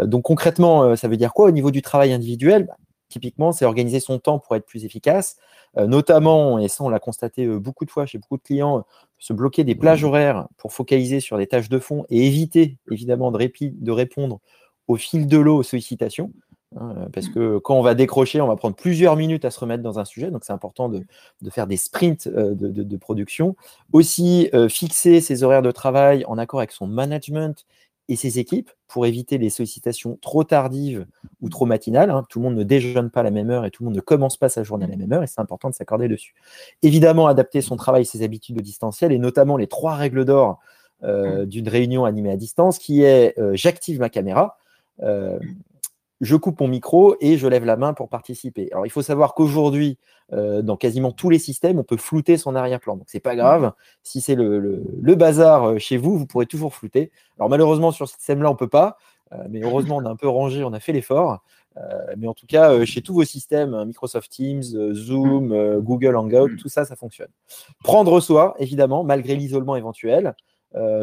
donc 0.05 0.25
concrètement, 0.25 0.95
ça 0.95 1.09
veut 1.09 1.17
dire 1.17 1.33
quoi? 1.33 1.47
Au 1.47 1.53
niveau 1.53 1.71
du 1.71 1.81
travail 1.81 2.13
individuel 2.13 2.67
bah, 2.67 2.77
Typiquement, 3.09 3.53
c'est 3.53 3.65
organiser 3.65 3.99
son 3.99 4.19
temps 4.19 4.39
pour 4.39 4.55
être 4.57 4.67
plus 4.67 4.85
efficace, 4.85 5.39
notamment, 5.79 6.59
et 6.59 6.69
ça 6.69 6.85
on 6.85 6.91
l'a 6.91 6.99
constaté 6.99 7.47
beaucoup 7.47 7.87
de 7.87 7.91
fois 7.91 8.05
chez 8.05 8.19
beaucoup 8.19 8.37
de 8.37 8.43
clients, 8.43 8.85
se 9.19 9.33
bloquer 9.33 9.65
des 9.65 9.75
plages 9.75 10.05
horaires 10.05 10.47
pour 10.57 10.73
focaliser 10.73 11.21
sur 11.21 11.39
des 11.39 11.47
tâches 11.47 11.69
de 11.69 11.79
fond 11.79 12.05
et 12.11 12.27
éviter 12.27 12.77
évidemment 12.91 13.33
de, 13.33 13.51
de 13.61 13.91
répondre 13.91 14.41
au 14.89 14.97
fil 14.97 15.27
de 15.27 15.39
l'eau 15.39 15.57
aux 15.57 15.63
sollicitations. 15.63 16.33
Hein, 16.79 17.09
parce 17.13 17.29
que 17.29 17.59
quand 17.59 17.77
on 17.77 17.83
va 17.83 17.95
décrocher, 17.95 18.41
on 18.41 18.49
va 18.49 18.57
prendre 18.57 18.77
plusieurs 18.77 19.17
minutes 19.17 19.45
à 19.45 19.51
se 19.51 19.61
remettre 19.61 19.83
dans 19.83 19.99
un 19.99 20.05
sujet, 20.05 20.31
donc 20.31 20.45
c'est 20.45 20.53
important 20.53 20.89
de, 20.89 21.05
faire 21.51 21.67
des 21.67 21.77
sprints 21.77 22.27
euh, 22.27 22.55
de, 22.55 22.97
production. 22.97 23.57
Aussi, 23.93 24.51
euh, 24.53 24.69
fixer 24.69 25.21
ses 25.21 25.43
horaires 25.43 25.63
de 25.63 25.71
travail 25.71 26.25
en 26.27 26.39
accord 26.39 26.61
avec 26.61 26.73
son 26.73 26.87
management 26.87 27.65
et 28.09 28.17
ses 28.17 28.39
équipes 28.39 28.71
pour 28.87 29.07
éviter 29.07 29.37
les 29.39 29.51
sollicitations 29.51 30.19
trop 30.21 30.45
tardives 30.45 31.07
ou 31.41 31.49
trop 31.49 31.67
matinales. 31.67 32.11
Hein. 32.11 32.25
Tout 32.29 32.39
le 32.39 32.45
monde 32.45 32.57
ne 32.57 32.63
déjeune 32.63 33.11
pas 33.11 33.21
à 33.21 33.23
la 33.25 33.31
même 33.31 33.51
heure 33.51 33.65
et 33.65 33.71
tout 33.71 33.83
le 33.83 33.87
monde 33.87 33.97
ne 33.97 34.01
commence 34.01 34.37
pas 34.37 34.49
sa 34.49 34.63
journée 34.63 34.85
à 34.85 34.89
la 34.89 34.97
même 34.97 35.13
heure 35.13 35.23
et 35.23 35.27
c'est 35.27 35.41
important 35.41 35.71
de 35.71 35.75
s'accorder 35.75 36.09
dessus. 36.09 36.35
Évidemment, 36.83 37.27
adapter 37.27 37.61
son 37.61 37.77
travail 37.77 38.05
ses 38.05 38.23
habitudes 38.23 38.59
au 38.59 38.63
distanciel 38.63 39.13
et 39.13 39.19
notamment 39.19 39.57
les 39.57 39.67
trois 39.67 39.95
règles 39.95 40.25
d'or 40.25 40.61
euh, 41.03 41.43
mmh. 41.43 41.47
d'une 41.47 41.69
réunion 41.69 42.05
animée 42.05 42.31
à 42.31 42.37
distance 42.37 42.79
qui 42.79 43.03
est 43.03 43.39
euh, 43.39 43.53
j'active 43.55 43.99
ma 43.99 44.09
caméra. 44.09 44.57
Euh, 45.03 45.39
je 46.21 46.37
coupe 46.37 46.61
mon 46.61 46.69
micro 46.69 47.17
et 47.21 47.37
je 47.37 47.47
lève 47.47 47.65
la 47.65 47.77
main 47.77 47.93
pour 47.93 48.09
participer. 48.09 48.69
Alors, 48.73 48.87
il 48.87 48.91
faut 48.91 49.03
savoir 49.03 49.35
qu'aujourd'hui, 49.35 49.99
euh, 50.33 50.63
dans 50.63 50.77
quasiment 50.77 51.13
tous 51.13 51.31
les 51.31 51.39
systèmes, 51.39 51.79
on 51.79 51.85
peut 51.85 51.97
flouter 51.97 52.37
son 52.37 52.55
arrière-plan. 52.55 52.97
Donc, 52.97 53.09
ce 53.09 53.17
n'est 53.17 53.21
pas 53.21 53.37
grave. 53.37 53.73
Si 54.03 54.21
c'est 54.21 54.35
le, 54.35 54.83
bazar 55.15 55.65
euh, 55.65 55.79
chez 55.79 55.97
vous, 55.97 56.19
vous 56.19 56.27
pourrez 56.27 56.47
toujours 56.47 56.75
flouter. 56.75 57.13
Alors, 57.39 57.51
malheureusement, 57.51 57.91
sur 57.91 58.09
ce 58.09 58.15
système-là, 58.17 58.49
on 58.49 58.55
ne 58.55 58.59
peut 58.59 58.69
pas. 58.69 58.97
Euh, 59.33 59.37
mais 59.51 59.61
heureusement, 59.63 59.97
on 59.97 60.05
a 60.07 60.11
un 60.11 60.17
peu 60.17 60.29
rangé, 60.29 60.65
on 60.65 60.73
a 60.73 60.81
fait 60.81 60.93
l'effort. 60.93 61.43
mais 62.17 62.27
en 62.27 62.33
tout 62.33 62.47
cas, 62.47 62.85
chez 62.87 63.03
tous 63.03 63.13
vos 63.13 63.25
systèmes, 63.25 63.75
hein, 63.75 63.85
Microsoft 63.85 64.31
Teams, 64.31 64.63
Zoom, 64.95 65.81
Google 65.81 66.17
Hangout, 66.17 66.57
tout 66.57 66.71
ça, 66.71 66.87
ça 66.87 66.97
fonctionne. 66.97 67.29
Prendre 67.85 68.19
soi, 68.21 68.55
évidemment, 68.59 69.05
malgré 69.05 69.37
l'isolement 69.37 69.77
éventuel. 69.77 70.35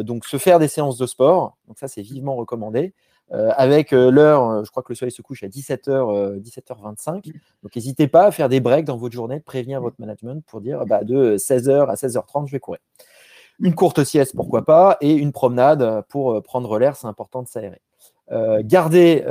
donc, 0.01 0.25
se 0.25 0.37
faire 0.37 0.57
des 0.57 0.67
séances 0.67 0.97
de 0.97 1.05
sport. 1.05 1.57
Donc, 1.67 1.77
ça, 1.77 1.87
c'est 1.87 2.01
vivement 2.01 2.35
recommandé. 2.35 2.93
Euh, 3.31 3.51
avec 3.55 3.93
euh, 3.93 4.11
l'heure, 4.11 4.47
euh, 4.47 4.63
je 4.63 4.69
crois 4.69 4.83
que 4.83 4.91
le 4.91 4.95
soleil 4.95 5.11
se 5.11 5.21
couche 5.21 5.43
à 5.43 5.47
17h, 5.47 6.39
17h25. 6.39 7.31
Donc 7.63 7.75
n'hésitez 7.75 8.07
pas 8.07 8.25
à 8.25 8.31
faire 8.31 8.49
des 8.49 8.59
breaks 8.59 8.85
dans 8.85 8.97
votre 8.97 9.13
journée, 9.13 9.39
de 9.39 9.43
prévenir 9.43 9.81
votre 9.81 9.95
management 9.99 10.43
pour 10.45 10.61
dire 10.61 10.85
bah, 10.85 11.03
de 11.03 11.37
16h 11.37 11.89
à 11.89 11.95
16h30, 11.95 12.47
je 12.47 12.51
vais 12.51 12.59
courir. 12.59 12.79
Une 13.59 13.75
courte 13.75 14.03
sieste, 14.03 14.35
pourquoi 14.35 14.65
pas, 14.65 14.97
et 14.99 15.13
une 15.13 15.31
promenade 15.31 16.03
pour 16.09 16.41
prendre 16.43 16.77
l'air, 16.79 16.95
c'est 16.95 17.07
important 17.07 17.43
de 17.43 17.47
s'aérer. 17.47 17.81
garder, 18.63 19.21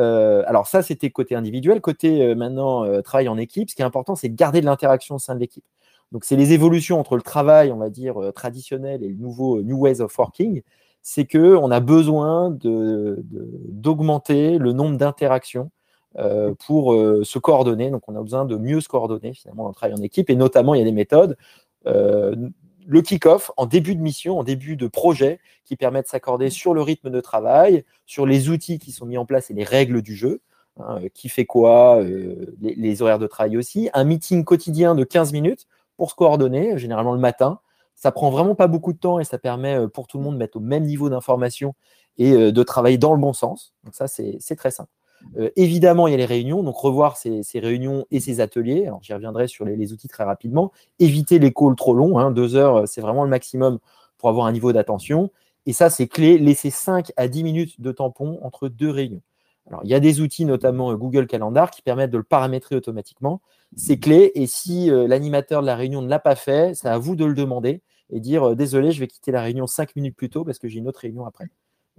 alors 0.46 0.68
ça 0.68 0.82
c'était 0.82 1.10
côté 1.10 1.34
individuel, 1.34 1.80
côté 1.80 2.34
maintenant 2.36 3.02
travail 3.02 3.28
en 3.28 3.36
équipe, 3.36 3.68
ce 3.68 3.74
qui 3.74 3.82
est 3.82 3.84
important 3.84 4.14
c'est 4.14 4.28
de 4.28 4.36
garder 4.36 4.60
de 4.60 4.66
l'interaction 4.66 5.16
au 5.16 5.18
sein 5.18 5.34
de 5.34 5.40
l'équipe. 5.40 5.64
Donc 6.12 6.24
c'est 6.24 6.36
les 6.36 6.52
évolutions 6.52 7.00
entre 7.00 7.16
le 7.16 7.22
travail, 7.22 7.72
on 7.72 7.78
va 7.78 7.90
dire, 7.90 8.32
traditionnel 8.32 9.02
et 9.02 9.08
le 9.08 9.16
nouveau 9.16 9.60
New 9.60 9.76
Ways 9.76 10.00
of 10.00 10.16
Working 10.16 10.62
c'est 11.02 11.26
qu'on 11.26 11.70
a 11.70 11.80
besoin 11.80 12.56
d'augmenter 12.62 14.58
le 14.58 14.72
nombre 14.72 14.96
d'interactions 14.96 15.70
euh, 16.18 16.54
pour 16.66 16.94
euh, 16.94 17.24
se 17.24 17.38
coordonner. 17.38 17.90
Donc, 17.90 18.02
on 18.08 18.14
a 18.16 18.22
besoin 18.22 18.44
de 18.44 18.56
mieux 18.56 18.80
se 18.80 18.88
coordonner 18.88 19.34
finalement 19.34 19.64
dans 19.64 19.70
le 19.70 19.74
travail 19.74 19.96
en 19.98 20.02
équipe. 20.02 20.30
Et 20.30 20.36
notamment, 20.36 20.74
il 20.74 20.78
y 20.78 20.82
a 20.82 20.84
des 20.84 20.92
méthodes. 20.92 21.36
Euh, 21.86 22.36
le 22.86 23.02
kick-off 23.02 23.50
en 23.56 23.66
début 23.66 23.94
de 23.96 24.00
mission, 24.00 24.38
en 24.38 24.44
début 24.44 24.76
de 24.76 24.86
projet, 24.86 25.40
qui 25.64 25.76
permet 25.76 26.02
de 26.02 26.06
s'accorder 26.06 26.50
sur 26.50 26.74
le 26.74 26.82
rythme 26.82 27.10
de 27.10 27.20
travail, 27.20 27.84
sur 28.06 28.26
les 28.26 28.48
outils 28.48 28.78
qui 28.78 28.92
sont 28.92 29.06
mis 29.06 29.18
en 29.18 29.24
place 29.24 29.50
et 29.50 29.54
les 29.54 29.64
règles 29.64 30.02
du 30.02 30.14
jeu. 30.14 30.40
Hein, 30.78 31.00
qui 31.12 31.28
fait 31.28 31.44
quoi, 31.44 32.02
les, 32.02 32.74
les, 32.74 33.02
horaires 33.02 33.18
de 33.18 33.26
travail 33.26 33.58
aussi. 33.58 33.90
Un 33.92 34.04
meeting 34.04 34.42
quotidien 34.42 34.94
de 34.94 35.04
15 35.04 35.34
minutes 35.34 35.66
pour 35.98 36.10
se 36.10 36.14
coordonner, 36.14 36.78
généralement 36.78 37.12
le 37.12 37.20
matin, 37.20 37.60
ça 38.02 38.10
prend 38.10 38.30
vraiment 38.30 38.56
pas 38.56 38.66
beaucoup 38.66 38.92
de 38.92 38.98
temps 38.98 39.20
et 39.20 39.24
ça 39.24 39.38
permet 39.38 39.76
euh, 39.78 39.86
pour 39.86 40.08
tout 40.08 40.18
le 40.18 40.24
monde 40.24 40.34
de 40.34 40.38
mettre 40.38 40.56
au 40.56 40.60
même 40.60 40.82
niveau 40.82 41.08
d'information 41.08 41.76
et 42.18 42.32
euh, 42.32 42.50
de 42.50 42.62
travailler 42.64 42.98
dans 42.98 43.14
le 43.14 43.20
bon 43.20 43.32
sens. 43.32 43.74
Donc 43.84 43.94
ça, 43.94 44.08
c'est 44.08 44.56
très 44.56 44.72
simple. 44.72 44.90
Euh, 45.36 45.50
évidemment, 45.54 46.08
il 46.08 46.10
y 46.10 46.14
a 46.14 46.16
les 46.16 46.24
réunions, 46.24 46.64
donc 46.64 46.76
revoir 46.76 47.16
ces, 47.16 47.44
réunions 47.54 48.04
et 48.10 48.18
ces 48.18 48.40
ateliers. 48.40 48.88
Alors, 48.88 48.98
j'y 49.04 49.14
reviendrai 49.14 49.46
sur 49.46 49.64
les, 49.64 49.92
outils 49.92 50.08
très 50.08 50.24
rapidement. 50.24 50.72
Éviter 50.98 51.38
les 51.38 51.52
calls 51.52 51.76
trop 51.76 51.94
longs, 51.94 52.18
hein. 52.18 52.32
deux 52.32 52.56
heures, 52.56 52.88
c'est 52.88 53.00
vraiment 53.00 53.22
le 53.22 53.30
maximum 53.30 53.78
pour 54.18 54.28
avoir 54.28 54.46
un 54.46 54.52
niveau 54.52 54.72
d'attention. 54.72 55.30
Et 55.66 55.72
ça, 55.72 55.88
c'est 55.88 56.08
clé. 56.08 56.38
Laisser 56.38 56.70
5 56.70 57.12
à 57.16 57.28
10 57.28 57.44
minutes 57.44 57.80
de 57.80 57.92
tampon 57.92 58.40
entre 58.42 58.66
deux 58.66 58.90
réunions. 58.90 59.22
Alors, 59.68 59.82
il 59.84 59.90
y 59.90 59.94
a 59.94 60.00
des 60.00 60.20
outils, 60.20 60.44
notamment 60.44 60.92
Google 60.94 61.28
Calendar, 61.28 61.70
qui 61.70 61.82
permettent 61.82 62.10
de 62.10 62.18
le 62.18 62.24
paramétrer 62.24 62.74
automatiquement. 62.74 63.40
C'est 63.76 64.00
clé. 64.00 64.32
Et 64.34 64.48
si 64.48 64.90
l'animateur 64.90 65.60
de 65.60 65.66
la 65.66 65.76
réunion 65.76 66.02
ne 66.02 66.08
l'a 66.08 66.18
pas 66.18 66.34
fait, 66.34 66.74
c'est 66.74 66.88
à 66.88 66.98
vous 66.98 67.14
de 67.14 67.24
le 67.24 67.34
demander 67.34 67.80
et 68.12 68.20
dire 68.20 68.50
euh, 68.50 68.54
désolé, 68.54 68.92
je 68.92 69.00
vais 69.00 69.08
quitter 69.08 69.32
la 69.32 69.42
réunion 69.42 69.66
cinq 69.66 69.96
minutes 69.96 70.16
plus 70.16 70.30
tôt 70.30 70.44
parce 70.44 70.58
que 70.58 70.68
j'ai 70.68 70.78
une 70.78 70.86
autre 70.86 71.00
réunion 71.00 71.26
après. 71.26 71.48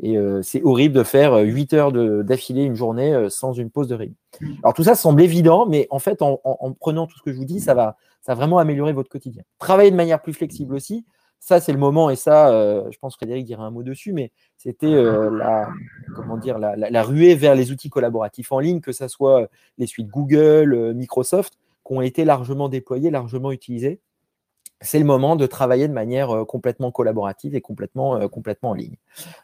Et 0.02 0.18
euh, 0.18 0.42
c'est 0.42 0.64
horrible 0.64 0.96
de 0.96 1.04
faire 1.04 1.36
8 1.36 1.74
euh, 1.74 1.78
heures 1.78 1.92
d'affilée 2.24 2.64
une 2.64 2.76
journée 2.76 3.28
sans 3.30 3.54
une 3.54 3.70
pause 3.70 3.88
de 3.88 3.96
réunion. 3.96 4.16
Alors 4.64 4.74
tout 4.74 4.84
ça 4.84 4.96
semble 4.96 5.22
évident, 5.22 5.68
mais 5.68 5.88
en 5.92 6.00
fait, 6.00 6.22
en, 6.22 6.40
prenant 6.80 7.06
tout 7.06 7.18
ce 7.18 7.22
que 7.22 7.32
je 7.32 7.38
vous 7.38 7.46
dis, 7.46 7.60
ça 7.60 7.74
va, 7.74 7.98
ça 8.22 8.34
vraiment 8.34 8.58
améliorer 8.58 8.94
votre 8.94 9.10
quotidien. 9.10 9.44
Travailler 9.60 9.92
de 9.92 9.96
manière 9.96 10.22
plus 10.22 10.34
flexible 10.34 10.74
aussi, 10.74 11.06
ça 11.40 11.60
c'est 11.60 11.74
le 11.74 11.78
moment, 11.78 12.10
et 12.10 12.16
ça, 12.16 12.50
je 12.90 12.98
pense 12.98 13.14
que 13.14 13.20
Frédéric 13.20 13.46
dirait 13.46 13.62
un 13.62 13.70
mot 13.70 13.84
dessus, 13.84 14.14
mais 14.14 14.32
c'était 14.58 14.96
la, 14.96 15.70
la, 16.18 16.90
la, 16.90 17.04
ruée 17.04 17.36
vers 17.36 17.54
les 17.54 17.72
outils 17.72 17.92
collaboratifs 17.92 18.52
en 18.52 18.60
ligne, 18.60 18.82
que 18.82 18.94
ce 18.94 19.08
soit 19.08 19.48
les 19.78 19.86
suites 19.86 20.08
Google, 20.08 20.94
Microsoft, 20.96 21.60
qui 21.86 21.94
ont 21.94 22.02
été 22.02 22.26
largement 22.26 22.68
déployés, 22.68 23.12
largement 23.12 23.52
utilisés 23.52 24.00
c'est 24.82 25.00
le 25.00 25.06
moment 25.06 25.36
de 25.36 25.46
travailler 25.46 25.88
de 25.88 25.94
manière 25.94 26.32
euh, 26.32 26.46
complètement 26.46 26.92
collaborative 26.92 27.56
et 27.56 27.62
complètement, 27.62 28.18
euh, 28.18 28.28
complètement 28.28 28.72
en 28.72 28.74
ligne. 28.74 28.96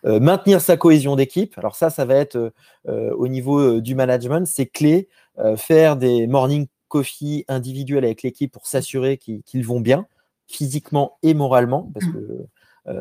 Euh, 0.05 0.19
maintenir 0.19 0.61
sa 0.61 0.77
cohésion 0.77 1.15
d'équipe, 1.15 1.57
alors 1.57 1.75
ça, 1.75 1.89
ça 1.89 2.05
va 2.05 2.15
être 2.15 2.53
au 2.85 3.27
niveau 3.27 3.81
du 3.81 3.95
management, 3.95 4.47
c'est 4.47 4.65
clé. 4.65 5.09
faire 5.57 5.95
des 5.95 6.27
morning 6.27 6.67
coffee 6.87 7.45
individuels 7.47 8.03
avec 8.03 8.23
l'équipe 8.23 8.51
pour 8.51 8.65
s'assurer 8.65 9.17
qu'ils 9.17 9.65
vont 9.65 9.79
bien, 9.79 10.07
physiquement 10.47 11.17
et 11.21 11.33
moralement, 11.33 11.91
parce 11.93 12.07
mmh. 12.07 12.13
que 12.13 12.47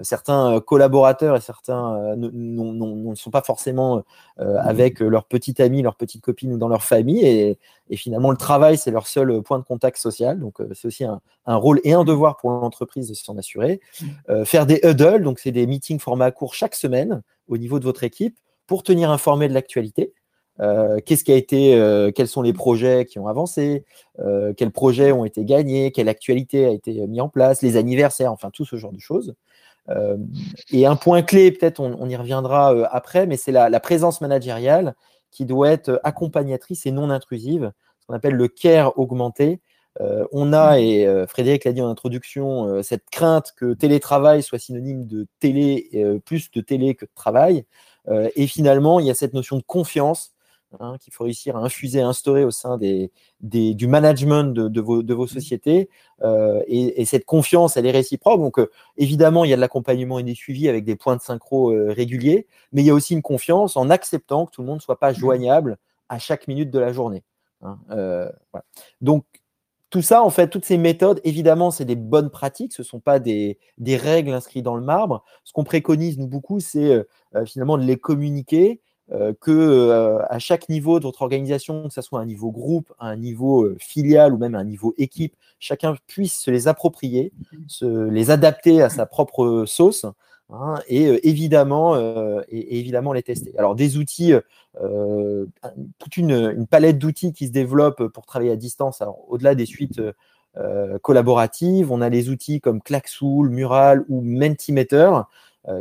certains 0.03 0.55
euh, 0.55 0.61
collaborateurs 0.61 1.37
et 1.37 1.41
certains 1.41 1.97
euh, 1.97 2.17
ne 2.17 3.15
sont 3.15 3.31
pas 3.31 3.43
forcément 3.43 4.03
avec 4.37 5.01
leurs 5.01 5.25
petits 5.25 5.61
amis, 5.61 5.83
leurs 5.83 5.97
petites 5.97 6.23
copines 6.23 6.53
ou 6.53 6.59
dans 6.59 6.69
leur 6.69 6.85
famille. 6.85 7.27
Et, 7.27 7.59
finalement, 7.97 8.31
le 8.31 8.37
travail, 8.37 8.77
c'est 8.77 8.91
leur 8.91 9.07
seul 9.07 9.43
point 9.43 9.59
de 9.59 9.65
contact 9.65 9.97
social. 9.97 10.39
Donc, 10.39 10.59
c'est 10.75 10.87
aussi 10.87 11.05
un, 11.05 11.21
rôle 11.47 11.81
et 11.85 11.93
un 11.95 12.05
devoir 12.05 12.37
pour 12.37 12.51
l'entreprise 12.51 13.09
de 13.09 13.15
s'en 13.15 13.37
assurer. 13.39 13.81
faire 14.45 14.67
des 14.67 14.81
huddles, 14.85 15.23
donc 15.23 15.39
c'est 15.39 15.53
des 15.53 15.67
meetings 15.67 15.99
format 15.99 16.31
court 16.31 16.55
chaque 16.55 16.75
semaine 16.75 17.23
au 17.49 17.57
niveau 17.57 17.79
de 17.79 17.85
votre 17.85 18.05
équipe 18.05 18.37
pour 18.67 18.83
tenir 18.83 19.11
informé 19.11 19.49
de 19.49 19.55
l'actualité. 19.55 20.13
qu'est-ce 20.59 21.25
qui 21.25 21.33
a 21.33 21.37
été, 21.37 22.11
quels 22.15 22.29
sont 22.29 22.43
les 22.43 22.53
projets 22.53 23.07
qui 23.07 23.19
ont 23.19 23.27
avancé, 23.27 23.85
quels 24.57 24.71
projets 24.71 25.11
ont 25.11 25.25
été 25.25 25.45
gagnés, 25.45 25.91
quelle 25.91 26.09
actualité 26.09 26.67
a 26.67 26.71
été 26.71 27.07
mise 27.07 27.21
en 27.21 27.29
place, 27.29 27.63
les 27.63 27.77
anniversaires, 27.77 28.33
enfin 28.33 28.51
tout 28.51 28.65
ce 28.65 28.77
genre 28.77 28.93
de 28.93 29.01
choses. 29.01 29.35
Euh, 29.91 30.17
et 30.71 30.87
un 30.87 30.97
point 30.97 31.23
clé, 31.23 31.51
peut-être 31.51 31.81
on, 31.81 32.09
y 32.09 32.17
reviendra 32.17 32.75
euh, 32.75 32.87
après, 32.91 33.27
mais 33.27 33.37
c'est 33.37 33.53
la, 33.53 33.81
présence 33.81 34.21
managériale 34.21 34.95
qui 35.31 35.45
doit 35.45 35.71
être 35.71 36.01
accompagnatrice 36.05 36.87
et 36.87 36.91
non 36.91 37.11
intrusive, 37.11 37.73
ce 38.01 38.07
qu'on 38.07 38.15
appelle 38.15 38.35
le 38.35 38.49
care 38.49 38.99
augmenté. 38.99 39.61
Euh, 40.01 40.25
on 40.33 40.53
a, 40.53 40.79
et 40.79 41.07
Frédéric 41.27 41.65
l'a 41.65 41.73
dit 41.73 41.83
en 41.83 41.89
introduction, 41.89 42.83
cette 42.83 43.09
crainte 43.11 43.53
que 43.57 43.75
télétravail 43.75 44.43
soit 44.43 44.59
synonyme 44.59 45.07
de 45.07 45.27
télé, 45.41 46.21
plus 46.25 46.51
de 46.51 46.61
télé 46.61 46.95
que 46.95 47.05
de 47.05 47.11
travail. 47.15 47.65
et 48.09 48.47
finalement, 48.47 49.01
il 49.01 49.07
y 49.07 49.11
a 49.11 49.15
cette 49.15 49.35
notion 49.35 49.57
de 49.57 49.63
confiance 49.63 50.33
Hein, 50.81 50.97
qu'il 51.01 51.15
faut 51.15 51.25
réussir 51.25 51.57
à 51.57 51.61
infuser, 51.61 52.03
à 52.03 52.07
instaurer 52.07 52.45
au 52.45 52.51
sein 52.51 52.77
des, 52.77 53.11
du 53.41 53.87
management 53.87 54.53
de, 54.53 54.81
vos, 54.83 55.03
de, 55.03 55.15
vos, 55.15 55.25
mmh. 55.25 55.29
sociétés. 55.29 55.89
Euh, 56.23 56.63
et, 56.67 57.07
cette 57.07 57.25
confiance, 57.25 57.79
elle 57.79 57.87
est 57.87 57.91
réciproque. 57.91 58.39
Donc, 58.39 58.59
euh, 58.59 58.71
évidemment, 58.99 59.45
il 59.45 59.51
y 59.51 59.55
a 59.55 59.57
de 59.57 59.63
l'accompagnement 59.63 60.19
et 60.19 60.25
des 60.25 60.35
suivis 60.35 60.69
avec 60.69 60.85
des 60.85 60.95
points 60.95 61.17
de 61.17 61.23
synchro 61.23 61.73
euh, 61.73 61.91
réguliers, 61.91 62.47
mais 62.73 62.83
il 62.83 62.85
y 62.85 62.91
a 62.91 62.95
aussi 62.95 63.15
une 63.15 63.23
confiance 63.23 63.79
en 63.79 63.89
acceptant 63.89 64.45
que 64.45 64.51
tout 64.51 64.61
le 64.61 64.67
monde 64.67 64.77
ne 64.77 64.83
soit 64.83 64.99
pas 64.99 65.13
mmh. 65.13 65.17
joignable 65.17 65.79
à 66.11 66.19
chaque 66.19 66.47
minute 66.47 66.71
de 66.71 66.79
la 66.79 66.93
journée. 66.93 67.25
Hein. 67.63 67.79
Donc, 69.01 69.25
tout 69.89 70.03
ça, 70.03 70.23
en 70.23 70.29
fait, 70.29 70.49
toutes 70.49 70.67
ces 70.67 70.77
méthodes, 70.77 71.23
évidemment, 71.25 71.71
c'est 71.71 71.87
des 71.87 71.97
bonnes 71.97 72.29
pratiques, 72.29 72.75
ce 72.75 72.83
ne 72.83 72.87
sont 72.87 73.01
pas 73.01 73.21
des, 73.21 73.59
des, 73.79 73.97
règles 73.97 74.33
inscrites 74.33 74.65
dans 74.65 74.77
le 74.77 74.85
marbre. 74.85 75.25
Ce 75.45 75.53
qu'on 75.55 75.65
préconise, 75.65 76.19
nous, 76.19 76.29
beaucoup, 76.29 76.61
c'est 76.61 77.07
finalement 77.47 77.79
de 77.79 77.85
les 77.85 77.97
communiquer 77.97 78.83
euh, 79.11 79.33
que 79.41 79.51
euh, 79.51 80.19
à 80.29 80.39
chaque 80.39 80.69
niveau 80.69 80.99
de 80.99 81.05
votre 81.05 81.23
organisation, 81.23 81.89
que 81.89 81.95
ce 81.95 82.03
soit 82.03 82.21
un 82.21 82.27
niveau 82.27 82.51
groupe, 82.51 82.93
un 82.99 83.17
niveau 83.17 83.65
euh, 83.65 83.77
filial 83.81 84.35
ou 84.35 84.37
même 84.37 84.55
un 84.55 84.65
niveau 84.65 84.95
équipe, 84.99 85.35
chacun 85.59 85.97
puisse 86.07 86.39
se 86.39 86.51
les 86.51 86.69
approprier, 86.69 87.33
se 87.69 87.87
les 87.87 88.31
adapter 88.31 88.83
à 88.83 88.91
sa 88.91 89.07
propre 89.07 89.65
sauce. 89.67 90.05
Hein, 90.51 90.77
et, 90.89 91.29
évidemment, 91.29 91.99
et, 92.49 92.79
évidemment 92.79 93.13
les 93.13 93.23
tester. 93.23 93.55
Alors 93.59 93.75
des 93.75 93.99
outils, 93.99 94.33
toute 95.99 96.17
une, 96.17 96.67
palette 96.67 96.99
d'outils 96.99 97.35
qui 97.35 97.49
se 97.49 97.53
développent 97.53 98.07
pour 98.09 98.25
travailler 98.25 98.53
à 98.53 98.57
distance. 98.57 99.03
Au-delà 99.29 99.55
des 99.55 99.67
suites 99.67 100.01
collaboratives, 101.03 101.93
on 101.93 102.01
a 102.01 102.09
les 102.09 102.31
outils 102.31 102.63
comme 102.63 102.81
Klaxool, 102.81 103.51
Mural 103.51 104.07
ou 104.09 104.23
Mentimeter, 104.23 105.11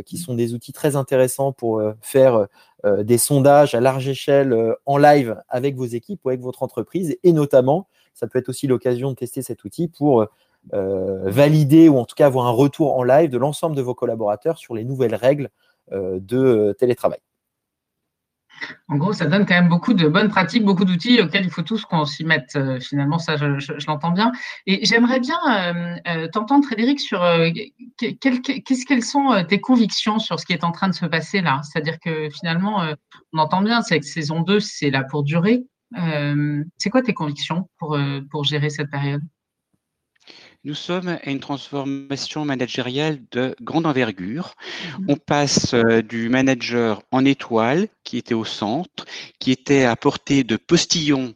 qui 0.05 0.17
sont 0.17 0.34
des 0.34 0.53
outils 0.53 0.74
très 0.74 0.96
intéressants 0.96 1.53
pour 1.53 1.81
faire 2.01 2.48
euh, 2.86 3.03
des 3.03 3.17
sondages 3.17 3.74
à 3.74 3.81
large 3.81 4.07
échelle 4.07 4.53
euh, 4.53 4.75
en 4.86 4.98
live 4.98 5.36
avec 5.50 5.75
vos 5.75 5.86
équipes 5.86 6.24
ou 6.24 6.29
avec 6.29 6.41
votre 6.41 6.62
entreprise. 6.62 7.17
Et 7.24 7.34
notamment, 7.34 7.88
ça 8.13 8.27
peut 8.27 8.38
être 8.38 8.50
aussi 8.50 8.67
l'occasion 8.67 9.10
de 9.10 9.15
tester 9.15 9.41
cet 9.41 9.63
outil 9.63 9.88
pour 9.88 10.27
euh, 10.74 11.22
valider 11.24 11.89
ou 11.89 11.98
en 11.98 12.05
tout 12.05 12.15
cas 12.15 12.27
avoir 12.27 12.46
un 12.46 12.51
retour 12.51 12.96
en 12.96 13.01
live 13.01 13.31
de 13.31 13.38
l'ensemble 13.39 13.75
de 13.75 13.81
vos 13.81 13.96
collaborateurs 13.96 14.60
sur 14.60 14.75
les 14.75 14.84
nouvelles 14.84 15.15
règles 15.15 15.50
de 15.91 16.75
télétravail. 16.77 17.19
En 18.87 18.97
gros, 18.97 19.13
ça 19.13 19.25
donne 19.25 19.45
quand 19.45 19.55
même 19.55 19.69
beaucoup 19.69 19.93
de 19.93 20.07
bonnes 20.07 20.29
pratiques, 20.29 20.63
beaucoup 20.63 20.85
d'outils 20.85 21.21
auxquels 21.21 21.45
il 21.45 21.51
faut 21.51 21.61
tous 21.61 21.85
qu'on 21.85 22.05
s'y 22.05 22.23
mette. 22.23 22.55
Euh, 22.55 22.79
finalement, 22.79 23.19
ça, 23.19 23.35
je, 23.35 23.85
l'entends 23.87 24.11
bien. 24.11 24.31
Et 24.65 24.85
j'aimerais 24.85 25.19
bien 25.19 25.39
euh, 25.49 25.95
euh, 26.07 26.27
t'entendre, 26.27 26.65
Frédéric, 26.65 26.99
sur 26.99 27.23
quelles 27.97 29.03
sont 29.03 29.45
tes 29.47 29.59
convictions 29.59 30.19
sur 30.19 30.39
ce 30.39 30.45
qui 30.45 30.53
est 30.53 30.63
en 30.63 30.71
train 30.71 30.89
de 30.89 30.93
se 30.93 31.05
passer 31.05 31.41
là? 31.41 31.61
C'est-à-dire 31.63 31.99
que 31.99 32.29
finalement, 32.29 32.83
on 33.33 33.39
entend 33.39 33.61
bien, 33.61 33.81
c'est 33.81 33.99
que 33.99 34.05
saison 34.05 34.41
2, 34.41 34.59
c'est 34.59 34.89
là 34.89 35.03
pour 35.03 35.23
durer. 35.23 35.63
c'est 36.77 36.89
quoi 36.89 37.01
tes 37.01 37.13
convictions 37.13 37.69
pour, 37.77 37.97
pour 38.31 38.43
gérer 38.43 38.69
cette 38.69 38.89
période? 38.89 39.21
Nous 40.63 40.73
sommes 40.73 41.07
à 41.07 41.29
une 41.29 41.39
transformation 41.39 42.45
managériale 42.45 43.19
de 43.31 43.55
grande 43.61 43.85
envergure. 43.85 44.55
Mmh. 44.99 45.05
On 45.09 45.15
passe 45.15 45.73
euh, 45.73 46.01
du 46.01 46.29
manager 46.29 47.01
en 47.11 47.25
étoile, 47.25 47.87
qui 48.03 48.17
était 48.17 48.33
au 48.33 48.45
centre, 48.45 49.05
qui 49.39 49.51
était 49.51 49.85
à 49.85 49.95
portée 49.95 50.43
de 50.43 50.57
postillon 50.57 51.35